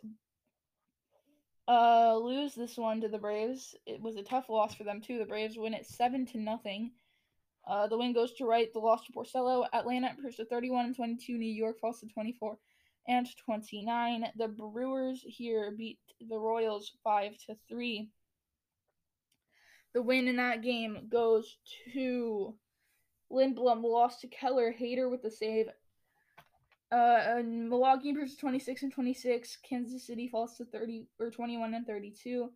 uh, 1.69 2.17
lose 2.17 2.55
this 2.55 2.77
one 2.77 3.01
to 3.01 3.09
the 3.09 3.19
Braves. 3.19 3.75
It 3.87 4.01
was 4.01 4.17
a 4.17 4.23
tough 4.23 4.49
loss 4.49 4.75
for 4.75 4.85
them 4.85 5.01
too. 5.01 5.19
The 5.19 5.25
Braves 5.25 5.59
win 5.59 5.75
it 5.75 5.87
seven 5.87 6.27
to 6.27 6.39
nothing. 6.39 6.93
Uh, 7.67 7.89
the 7.89 7.99
win 7.99 8.13
goes 8.13 8.33
to 8.35 8.45
Wright. 8.45 8.73
The 8.73 8.79
loss 8.79 9.05
to 9.07 9.13
Porcello. 9.13 9.67
Atlanta 9.73 10.11
improves 10.11 10.37
to 10.37 10.45
31 10.45 10.87
and 10.87 10.97
22. 10.97 11.37
New 11.37 11.53
York 11.53 11.81
falls 11.81 12.01
to 12.01 12.07
24 12.07 12.57
and 13.09 13.27
29. 13.45 14.27
The 14.37 14.49
Brewers 14.49 15.23
here 15.27 15.75
beat 15.77 15.99
the 16.29 16.39
Royals 16.39 16.93
5 17.03 17.37
to 17.47 17.57
3. 17.69 18.09
The 19.95 20.03
win 20.03 20.29
in 20.29 20.37
that 20.37 20.63
game 20.63 21.09
goes 21.11 21.57
to 21.93 22.55
Lindblom. 23.33 23.83
Lost 23.83 24.21
to 24.21 24.29
Keller. 24.29 24.73
Hader 24.73 25.11
with 25.11 25.23
the 25.23 25.31
save. 25.31 25.67
Uh, 26.93 27.43
Milwaukee 27.45 28.11
improves 28.11 28.35
to 28.35 28.41
26 28.41 28.85
and 28.85 28.93
26. 28.93 29.59
Kansas 29.69 30.07
City 30.07 30.29
falls 30.29 30.57
to 30.57 30.65
30 30.65 31.07
or 31.19 31.31
21 31.31 31.75
and 31.75 31.87
32. 31.87 32.51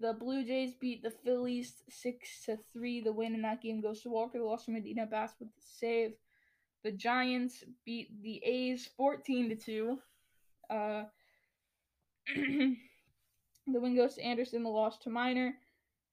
The 0.00 0.12
Blue 0.12 0.44
Jays 0.44 0.74
beat 0.74 1.02
the 1.02 1.10
Phillies 1.10 1.82
six 1.88 2.44
to 2.44 2.58
three. 2.72 3.00
The 3.00 3.12
win 3.12 3.34
in 3.34 3.42
that 3.42 3.62
game 3.62 3.80
goes 3.80 4.00
to 4.02 4.10
Walker. 4.10 4.38
The 4.38 4.44
loss 4.44 4.64
to 4.66 4.70
Medina 4.70 5.06
Bass 5.06 5.32
with 5.40 5.48
the 5.48 5.62
save. 5.62 6.12
The 6.84 6.92
Giants 6.92 7.64
beat 7.84 8.22
the 8.22 8.42
A's 8.44 8.88
fourteen 8.96 9.48
to 9.48 9.56
two. 9.56 9.98
Uh, 10.70 11.04
the 12.36 12.76
win 13.66 13.96
goes 13.96 14.14
to 14.14 14.22
Anderson. 14.22 14.62
The 14.62 14.68
loss 14.68 14.98
to 14.98 15.10
Minor. 15.10 15.54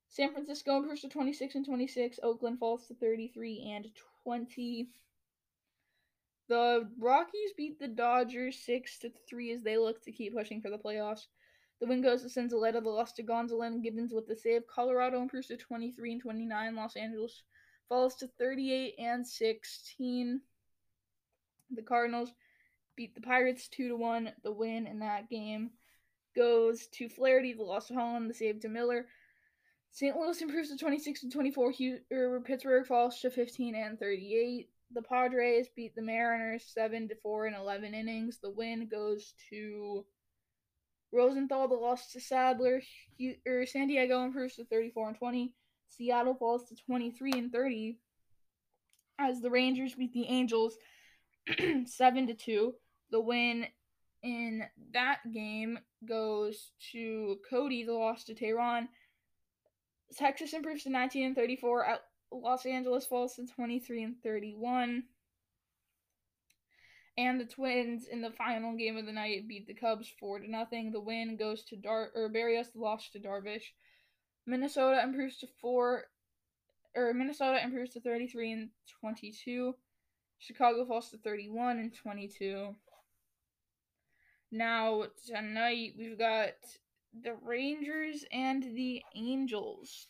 San 0.10 0.32
Francisco 0.32 0.78
improves 0.78 1.02
to 1.02 1.10
twenty 1.10 1.34
six 1.34 1.54
and 1.54 1.66
twenty 1.66 1.88
six. 1.88 2.20
Oakland 2.24 2.58
falls 2.58 2.88
to 2.88 2.96
thirty 2.96 3.28
three 3.28 3.72
and 3.72 3.88
twenty. 4.24 4.90
The 6.48 6.88
Rockies 7.00 7.54
beat 7.58 7.80
the 7.80 7.88
Dodgers 7.88 8.60
six 8.60 9.00
to 9.00 9.12
three 9.28 9.52
as 9.52 9.64
they 9.64 9.78
look 9.78 10.04
to 10.04 10.12
keep 10.12 10.36
pushing 10.36 10.62
for 10.62 10.70
the 10.70 10.78
playoffs. 10.78 11.26
The 11.80 11.88
win 11.88 12.02
goes 12.02 12.22
to 12.22 12.30
Senzatela, 12.30 12.84
the 12.84 12.90
loss 12.90 13.14
to 13.14 13.24
Gonzalez 13.24 13.80
Givens 13.82 14.14
with 14.14 14.28
the 14.28 14.36
save. 14.36 14.68
Colorado 14.68 15.22
improves 15.22 15.48
to 15.48 15.58
23 15.58 16.14
and 16.14 16.22
29. 16.22 16.76
Los 16.76 16.96
Angeles 16.96 17.44
falls 17.90 18.16
to 18.16 18.28
38 18.40 18.96
and 18.98 19.28
16. 19.28 20.42
The 21.72 21.82
Cardinals 21.82 22.32
beat 22.96 23.16
the 23.16 23.22
Pirates 23.22 23.68
2 23.68 23.90
to 23.90 23.96
1. 23.96 24.32
The 24.44 24.52
win 24.52 24.88
in 24.88 25.00
that 25.00 25.30
game 25.30 25.72
goes 26.36 26.88
to 26.88 27.10
Flaherty, 27.10 27.54
the 27.54 27.64
loss 27.64 27.88
to 27.88 27.96
Holland, 27.96 28.30
the 28.30 28.34
save 28.34 28.60
to 28.62 28.70
Miller. 28.70 29.08
St. 29.92 30.16
Louis 30.16 30.42
improves 30.42 30.70
to 30.70 30.78
26 30.78 31.24
and 31.24 31.32
24. 31.32 31.74
Er, 32.12 32.42
Pittsburgh 32.42 32.86
falls 32.86 33.20
to 33.22 33.30
15 33.30 33.76
and 33.76 34.00
38. 34.00 34.70
The 34.92 35.02
Padres 35.02 35.68
beat 35.76 35.96
the 35.96 36.02
Mariners 36.02 36.64
7 36.74 37.08
to 37.10 37.16
4 37.16 37.48
in 37.48 37.54
11 37.54 37.94
innings. 37.94 38.40
The 38.42 38.52
win 38.52 38.88
goes 38.88 39.34
to 39.50 40.06
Rosenthal, 41.12 41.68
the 41.68 41.76
loss 41.76 42.12
to 42.12 42.20
Sadler, 42.20 42.82
or 43.46 43.66
San 43.66 43.88
Diego 43.88 44.24
improves 44.24 44.56
to 44.56 44.66
34 44.66 45.10
and 45.10 45.18
20. 45.18 45.54
Seattle 45.90 46.36
falls 46.36 46.68
to 46.70 46.76
23 46.76 47.32
and 47.34 47.52
30 47.52 48.00
as 49.20 49.42
the 49.42 49.50
Rangers 49.50 49.96
beat 49.96 50.14
the 50.14 50.28
Angels 50.28 50.78
7 51.86 52.28
to 52.28 52.34
2. 52.34 52.74
The 53.12 53.22
win 53.22 53.68
in 54.24 54.64
that 54.94 55.20
game 55.32 55.80
goes 56.08 56.72
to 56.92 57.38
Cody, 57.50 57.86
the 57.86 57.94
loss 57.94 58.24
to 58.26 58.36
Teheran. 58.36 58.88
Texas 60.18 60.54
improves 60.54 60.84
to 60.84 60.90
19 60.90 61.28
and 61.28 61.36
34. 61.36 61.86
Los 62.32 62.66
Angeles 62.66 63.06
falls 63.06 63.36
to 63.36 63.46
23 63.46 64.04
and 64.04 64.16
31. 64.24 65.04
And 67.18 67.40
the 67.40 67.46
Twins 67.46 68.08
in 68.08 68.22
the 68.22 68.32
final 68.32 68.76
game 68.76 68.98
of 68.98 69.06
the 69.06 69.14
night 69.14 69.48
beat 69.48 69.68
the 69.68 69.74
Cubs 69.74 70.12
four 70.20 70.40
to 70.40 70.52
nothing. 70.52 70.92
The 70.92 71.00
win 71.00 71.38
goes 71.38 71.64
to 71.66 71.78
Dar 71.78 72.12
or 72.14 72.30
Berrios, 72.30 72.74
the 72.74 72.80
loss 72.80 73.10
to 73.12 73.20
Darvish. 73.20 73.72
Minnesota 74.46 75.02
improves 75.02 75.38
to 75.40 75.48
four 75.62 76.06
or 76.96 77.14
Minnesota 77.14 77.62
improves 77.64 77.92
to 77.92 78.02
33 78.02 78.52
and 78.52 78.70
22. 79.02 79.76
Chicago 80.40 80.86
falls 80.86 81.10
to 81.10 81.18
31 81.18 81.80
and 81.80 81.94
22. 81.94 82.76
Now 84.52 85.04
tonight 85.26 85.94
we've 85.98 86.18
got 86.18 86.54
the 87.24 87.36
Rangers 87.42 88.26
and 88.32 88.64
the 88.64 89.02
Angels. 89.16 90.08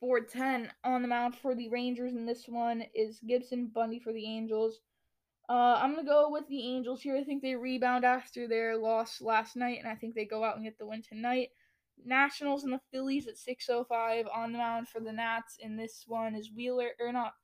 410 0.00 0.72
on 0.84 1.02
the 1.02 1.08
mound 1.08 1.36
for 1.36 1.54
the 1.54 1.68
Rangers, 1.68 2.14
and 2.14 2.28
this 2.28 2.46
one 2.46 2.84
is 2.94 3.20
Gibson 3.20 3.68
Bundy 3.68 4.00
for 4.00 4.12
the 4.12 4.26
Angels. 4.26 4.80
Uh, 5.48 5.78
I'm 5.78 5.94
gonna 5.94 6.06
go 6.06 6.30
with 6.30 6.46
the 6.48 6.74
Angels 6.74 7.02
here. 7.02 7.16
I 7.16 7.24
think 7.24 7.42
they 7.42 7.54
rebound 7.54 8.04
after 8.04 8.48
their 8.48 8.76
loss 8.76 9.20
last 9.20 9.56
night, 9.56 9.78
and 9.78 9.88
I 9.88 9.94
think 9.94 10.14
they 10.14 10.24
go 10.24 10.42
out 10.42 10.56
and 10.56 10.64
get 10.64 10.78
the 10.78 10.86
win 10.86 11.02
tonight. 11.02 11.50
Nationals 12.04 12.64
and 12.64 12.72
the 12.72 12.80
Phillies 12.90 13.28
at 13.28 13.36
6:05 13.36 14.26
on 14.28 14.52
the 14.52 14.58
mound 14.58 14.88
for 14.88 15.00
the 15.00 15.12
Nats, 15.12 15.58
and 15.62 15.78
this 15.78 16.04
one 16.06 16.34
is 16.34 16.50
Wheeler 16.52 16.92
or 16.98 17.12
not 17.12 17.34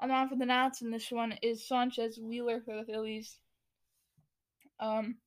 on 0.00 0.08
the 0.08 0.14
mound 0.14 0.30
for 0.30 0.36
the 0.36 0.46
Nats, 0.46 0.82
and 0.82 0.92
this 0.92 1.10
one 1.10 1.32
is 1.42 1.66
Sanchez 1.66 2.18
Wheeler 2.18 2.60
for 2.60 2.76
the 2.76 2.84
Phillies. 2.84 3.38
Um, 4.80 5.18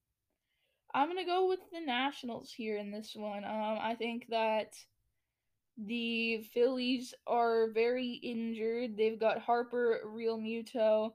I'm 0.94 1.08
gonna 1.08 1.26
go 1.26 1.48
with 1.48 1.60
the 1.72 1.80
Nationals 1.80 2.52
here 2.52 2.78
in 2.78 2.92
this 2.92 3.16
one. 3.16 3.44
Um, 3.44 3.78
I 3.80 3.96
think 3.96 4.28
that 4.30 4.74
the 5.78 6.44
Phillies 6.54 7.14
are 7.28 7.70
very 7.72 8.14
injured. 8.24 8.98
They've 8.98 9.20
got 9.20 9.40
Harper, 9.40 10.00
Realmuto, 10.06 11.14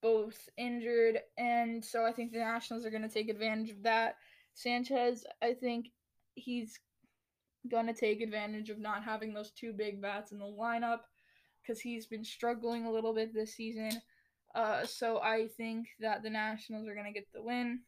both 0.00 0.48
injured, 0.56 1.20
and 1.36 1.84
so 1.84 2.04
I 2.04 2.12
think 2.12 2.32
the 2.32 2.38
Nationals 2.38 2.86
are 2.86 2.90
going 2.90 3.02
to 3.02 3.08
take 3.08 3.28
advantage 3.28 3.70
of 3.70 3.82
that. 3.82 4.16
Sanchez, 4.54 5.24
I 5.42 5.52
think 5.52 5.88
he's 6.34 6.78
going 7.70 7.86
to 7.86 7.92
take 7.92 8.22
advantage 8.22 8.70
of 8.70 8.78
not 8.78 9.04
having 9.04 9.34
those 9.34 9.50
two 9.50 9.72
big 9.74 10.00
bats 10.00 10.32
in 10.32 10.38
the 10.38 10.44
lineup 10.44 11.00
because 11.62 11.80
he's 11.80 12.06
been 12.06 12.24
struggling 12.24 12.86
a 12.86 12.90
little 12.90 13.12
bit 13.12 13.34
this 13.34 13.54
season. 13.54 14.00
Uh, 14.54 14.86
so 14.86 15.20
I 15.20 15.48
think 15.56 15.88
that 16.00 16.22
the 16.22 16.30
Nationals 16.30 16.88
are 16.88 16.94
going 16.94 17.06
to 17.06 17.12
get 17.12 17.28
the 17.34 17.42
win. 17.42 17.80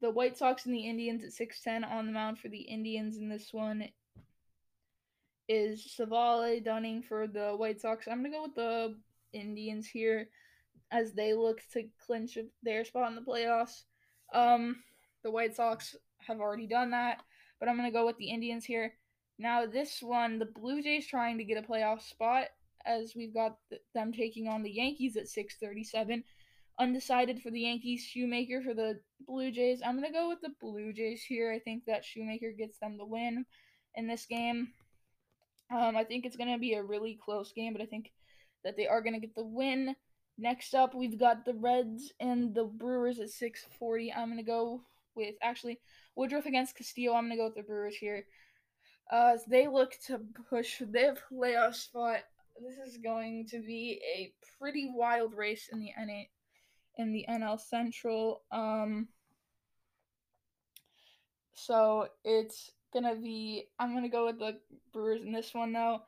The 0.00 0.10
White 0.10 0.38
Sox 0.38 0.64
and 0.64 0.74
the 0.74 0.88
Indians 0.88 1.22
at 1.22 1.30
6'10 1.30 1.86
on 1.88 2.06
the 2.06 2.12
mound 2.12 2.38
for 2.38 2.48
the 2.48 2.62
Indians 2.62 3.18
in 3.18 3.28
this 3.28 3.52
one 3.52 3.88
is 5.48 5.94
Civale 5.96 6.60
Dunning 6.60 7.02
for 7.02 7.26
the 7.26 7.50
White 7.50 7.80
Sox. 7.80 8.06
I'm 8.08 8.22
going 8.22 8.32
to 8.32 8.36
go 8.36 8.42
with 8.44 8.54
the 8.54 8.94
Indians 9.32 9.86
here 9.86 10.28
as 10.90 11.12
they 11.12 11.34
look 11.34 11.60
to 11.72 11.84
clinch 12.04 12.38
their 12.62 12.84
spot 12.84 13.10
in 13.10 13.16
the 13.16 13.22
playoffs. 13.22 13.82
Um, 14.32 14.76
the 15.22 15.30
White 15.30 15.56
Sox 15.56 15.96
have 16.26 16.40
already 16.40 16.66
done 16.66 16.90
that, 16.90 17.20
but 17.58 17.68
I'm 17.68 17.76
going 17.76 17.88
to 17.88 17.96
go 17.96 18.06
with 18.06 18.16
the 18.18 18.30
Indians 18.30 18.64
here. 18.64 18.94
Now, 19.38 19.66
this 19.66 20.02
one, 20.02 20.38
the 20.38 20.46
Blue 20.46 20.82
Jays 20.82 21.06
trying 21.06 21.38
to 21.38 21.44
get 21.44 21.62
a 21.62 21.66
playoff 21.66 22.02
spot 22.02 22.46
as 22.86 23.14
we've 23.14 23.34
got 23.34 23.56
them 23.94 24.12
taking 24.12 24.48
on 24.48 24.62
the 24.62 24.70
Yankees 24.70 25.16
at 25.16 25.28
637. 25.28 26.24
Undecided 26.78 27.40
for 27.40 27.50
the 27.50 27.60
Yankees, 27.60 28.02
Shoemaker 28.02 28.62
for 28.62 28.74
the 28.74 29.00
Blue 29.26 29.50
Jays. 29.50 29.80
I'm 29.84 29.98
going 29.98 30.10
to 30.10 30.18
go 30.18 30.28
with 30.28 30.40
the 30.40 30.54
Blue 30.60 30.92
Jays 30.92 31.22
here. 31.22 31.52
I 31.52 31.58
think 31.58 31.84
that 31.86 32.04
Shoemaker 32.04 32.52
gets 32.52 32.78
them 32.78 32.96
the 32.96 33.04
win 33.04 33.44
in 33.94 34.06
this 34.06 34.26
game. 34.26 34.68
Um, 35.70 35.96
I 35.96 36.04
think 36.04 36.24
it's 36.24 36.36
going 36.36 36.52
to 36.52 36.58
be 36.58 36.74
a 36.74 36.82
really 36.82 37.18
close 37.22 37.52
game, 37.52 37.72
but 37.72 37.82
I 37.82 37.86
think 37.86 38.12
that 38.64 38.76
they 38.76 38.86
are 38.86 39.00
going 39.00 39.14
to 39.14 39.20
get 39.20 39.34
the 39.34 39.44
win. 39.44 39.94
Next 40.38 40.74
up, 40.74 40.94
we've 40.94 41.18
got 41.18 41.44
the 41.44 41.54
Reds 41.54 42.12
and 42.20 42.54
the 42.54 42.64
Brewers 42.64 43.18
at 43.20 43.30
640. 43.30 44.12
I'm 44.12 44.26
going 44.26 44.36
to 44.38 44.44
go 44.44 44.82
with, 45.14 45.34
actually, 45.42 45.80
Woodruff 46.14 46.46
against 46.46 46.76
Castillo. 46.76 47.14
I'm 47.14 47.24
going 47.24 47.30
to 47.32 47.36
go 47.36 47.44
with 47.46 47.56
the 47.56 47.62
Brewers 47.62 47.96
here. 47.96 48.26
Uh, 49.10 49.36
they 49.48 49.66
look 49.66 49.92
to 50.06 50.20
push 50.50 50.80
their 50.80 51.16
playoff 51.30 51.74
spot, 51.74 52.20
this 52.60 52.78
is 52.78 52.98
going 52.98 53.46
to 53.48 53.60
be 53.60 54.00
a 54.16 54.32
pretty 54.58 54.90
wild 54.92 55.34
race 55.34 55.68
in 55.72 55.80
the 55.80 55.90
NA, 55.98 56.22
in 56.96 57.12
the 57.12 57.26
NL 57.28 57.60
Central. 57.60 58.42
Um, 58.50 59.08
so 61.54 62.08
it's 62.24 62.70
gonna 63.00 63.16
be. 63.16 63.68
I'm 63.78 63.94
gonna 63.94 64.08
go 64.08 64.26
with 64.26 64.38
the 64.38 64.58
Brewers 64.92 65.22
in 65.22 65.32
this 65.32 65.52
one 65.54 65.72
though 65.72 66.02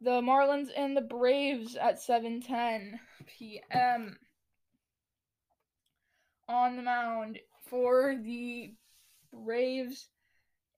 the 0.00 0.22
Marlins 0.22 0.68
and 0.74 0.96
the 0.96 1.02
Braves 1.02 1.76
at 1.76 2.00
7:10 2.00 2.98
p.m. 3.26 4.18
on 6.48 6.76
the 6.76 6.82
mound 6.82 7.38
for 7.66 8.16
the 8.16 8.74
Braves. 9.32 10.08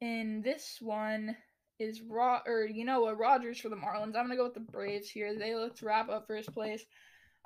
In 0.00 0.42
this 0.42 0.78
one 0.80 1.36
is 1.78 2.02
Ro- 2.02 2.42
or 2.44 2.66
you 2.66 2.84
know 2.84 3.02
what 3.02 3.18
Rogers 3.18 3.60
for 3.60 3.68
the 3.68 3.76
Marlins. 3.76 4.16
I'm 4.16 4.26
gonna 4.26 4.36
go 4.36 4.44
with 4.44 4.54
the 4.54 4.60
Braves 4.60 5.08
here. 5.08 5.38
They 5.38 5.54
look 5.54 5.76
to 5.76 5.86
wrap 5.86 6.08
up 6.08 6.26
first 6.26 6.52
place. 6.52 6.84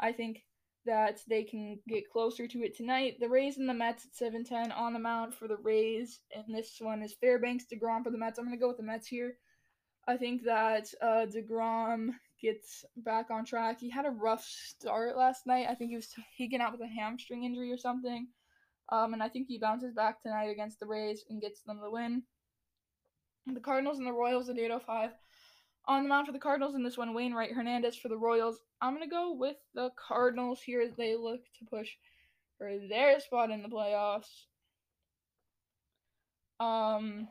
I 0.01 0.13
think 0.13 0.43
that 0.87 1.21
they 1.29 1.45
can 1.45 1.79
get 1.89 2.11
closer 2.11 2.47
to 2.47 2.63
it 2.65 2.77
tonight. 2.77 3.17
The 3.21 3.29
Rays 3.29 3.59
and 3.59 3.69
the 3.69 3.75
Mets 3.75 4.07
at 4.07 4.33
7-10 4.33 4.77
on 4.77 4.93
the 4.93 4.99
mound 4.99 5.35
for 5.35 5.49
the 5.49 5.57
Rays, 5.57 6.21
and 6.35 6.45
this 6.55 6.77
one 6.81 7.03
is 7.03 7.15
Fairbanks 7.21 7.67
DeGrom 7.73 8.05
for 8.05 8.11
the 8.11 8.19
Mets. 8.19 8.39
I'm 8.39 8.45
gonna 8.45 8.57
go 8.57 8.69
with 8.69 8.79
the 8.79 8.83
Mets 8.83 9.07
here. 9.07 9.37
I 10.09 10.17
think 10.17 10.45
that 10.45 10.93
uh, 11.03 11.27
DeGrom 11.27 12.11
gets 12.41 12.85
back 12.99 13.31
on 13.31 13.45
track. 13.45 13.81
He 13.81 13.91
had 13.91 14.07
a 14.07 14.11
rough 14.11 14.45
start 14.45 15.17
last 15.17 15.47
night. 15.47 15.67
I 15.69 15.75
think 15.75 15.91
he 15.91 15.97
was 15.97 16.15
taken 16.39 16.61
out 16.61 16.73
with 16.73 16.81
a 16.81 16.87
hamstring 16.87 17.45
injury 17.45 17.73
or 17.73 17.79
something. 17.79 18.29
Um, 18.93 19.15
and 19.15 19.23
I 19.23 19.29
think 19.29 19.49
he 19.49 19.59
bounces 19.59 19.95
back 19.95 20.23
tonight 20.23 20.51
against 20.51 20.79
the 20.79 20.87
Rays 20.87 21.25
and 21.29 21.41
gets 21.41 21.63
them 21.63 21.81
the 21.83 21.91
win. 21.91 22.23
The 23.47 23.61
Cardinals 23.61 23.99
and 23.99 24.07
the 24.07 24.13
Royals 24.13 24.49
at 24.49 24.59
805. 24.59 25.11
On 25.89 26.03
the 26.03 26.09
mound 26.09 26.27
for 26.27 26.33
the 26.33 26.39
Cardinals 26.39 26.75
in 26.75 26.83
this 26.83 26.99
one, 26.99 27.15
Wainwright 27.15 27.53
Hernandez 27.53 27.97
for 27.97 28.09
the 28.09 28.17
Royals. 28.17 28.59
I'm 28.81 28.95
going 28.95 29.09
to 29.09 29.15
go 29.15 29.33
with 29.33 29.57
the 29.75 29.91
Cardinals 29.97 30.61
here 30.61 30.81
as 30.81 30.97
they 30.97 31.15
look 31.15 31.41
to 31.59 31.65
push 31.65 31.91
for 32.59 32.73
their 32.89 33.21
spot 33.21 33.51
in 33.51 33.63
the 33.63 33.69
playoffs. 33.69 34.47
Um, 36.59 37.29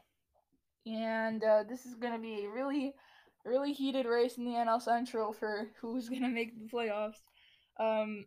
and 0.85 1.43
uh, 1.43 1.63
this 1.67 1.85
is 1.85 1.95
going 1.95 2.13
to 2.13 2.19
be 2.19 2.45
a 2.45 2.49
really, 2.49 2.93
really 3.43 3.73
heated 3.73 4.05
race 4.05 4.37
in 4.37 4.45
the 4.45 4.51
NL 4.51 4.81
Central 4.81 5.33
for 5.33 5.67
who's 5.81 6.07
going 6.09 6.21
to 6.21 6.29
make 6.29 6.53
the 6.57 6.69
playoffs. 6.73 7.21
Um, 7.77 8.25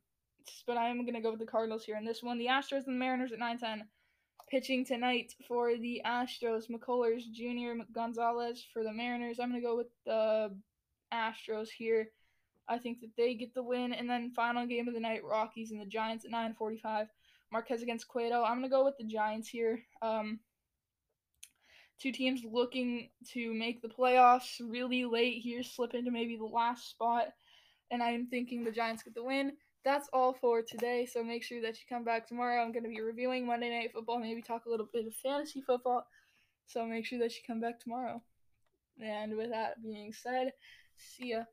but 0.67 0.77
I'm 0.77 1.03
going 1.03 1.15
to 1.15 1.21
go 1.21 1.31
with 1.31 1.41
the 1.41 1.47
Cardinals 1.47 1.85
here 1.85 1.97
in 1.97 2.05
this 2.05 2.23
one. 2.23 2.39
The 2.39 2.47
Astros 2.47 2.87
and 2.87 2.97
the 2.97 3.01
Mariners 3.01 3.33
at 3.33 3.39
9 3.39 3.59
10. 3.59 3.85
Pitching 4.51 4.85
tonight 4.85 5.35
for 5.47 5.77
the 5.77 6.01
Astros, 6.07 6.71
McCullers 6.71 7.31
Jr. 7.33 7.83
Gonzalez 7.93 8.65
for 8.73 8.83
the 8.83 8.93
Mariners. 8.93 9.39
I'm 9.39 9.51
going 9.51 9.61
to 9.61 9.67
go 9.67 9.77
with 9.77 9.89
the 10.07 10.51
Astros 11.13 11.69
here. 11.69 12.09
I 12.69 12.79
think 12.79 13.01
that 13.01 13.11
they 13.17 13.35
get 13.35 13.55
the 13.55 13.63
win. 13.63 13.93
And 13.93 14.09
then 14.09 14.31
final 14.31 14.67
game 14.67 14.89
of 14.89 14.95
the 14.95 15.01
night, 15.01 15.25
Rockies 15.25 15.71
and 15.71 15.81
the 15.81 15.87
Giants 15.87 16.25
at 16.25 16.31
9:45. 16.31 17.09
Marquez 17.51 17.83
against 17.83 18.09
Cueto. 18.09 18.43
I'm 18.43 18.57
gonna 18.57 18.69
go 18.69 18.85
with 18.85 18.99
the 18.99 19.05
Giants 19.05 19.49
here. 19.49 19.83
Um, 20.03 20.41
two 21.99 22.13
teams 22.13 22.43
looking 22.45 23.11
to 23.33 23.55
make 23.55 23.81
the 23.81 23.89
playoffs 23.89 24.61
really 24.61 25.05
late 25.05 25.41
here, 25.43 25.63
slip 25.63 25.95
into 25.95 26.11
maybe 26.11 26.37
the 26.37 26.45
last 26.45 26.91
spot. 26.91 27.29
And 27.91 28.03
I'm 28.03 28.27
thinking 28.27 28.65
the 28.65 28.71
Giants 28.71 29.03
get 29.03 29.15
the 29.15 29.25
win. 29.25 29.53
That's 29.85 30.09
all 30.13 30.35
for 30.35 30.63
today. 30.63 31.07
So 31.07 31.23
make 31.23 31.43
sure 31.43 31.63
that 31.63 31.75
you 31.75 31.85
come 31.89 32.05
back 32.05 32.27
tomorrow. 32.27 32.63
I'm 32.63 32.73
going 32.73 32.83
to 32.85 32.89
be 32.89 33.01
reviewing 33.01 33.47
Monday 33.47 33.71
Night 33.71 33.93
Football, 33.93 34.19
maybe 34.19 34.43
talk 34.43 34.67
a 34.67 34.71
little 34.71 34.89
bit 34.93 35.07
of 35.07 35.15
fantasy 35.15 35.63
football. 35.63 36.07
So 36.67 36.85
make 36.85 37.07
sure 37.07 37.19
that 37.21 37.33
you 37.33 37.41
come 37.47 37.61
back 37.61 37.81
tomorrow. 37.81 38.23
And 39.01 39.37
with 39.37 39.51
that 39.51 39.83
being 39.83 40.13
said, 40.13 40.53
see 40.97 41.31
ya. 41.31 41.45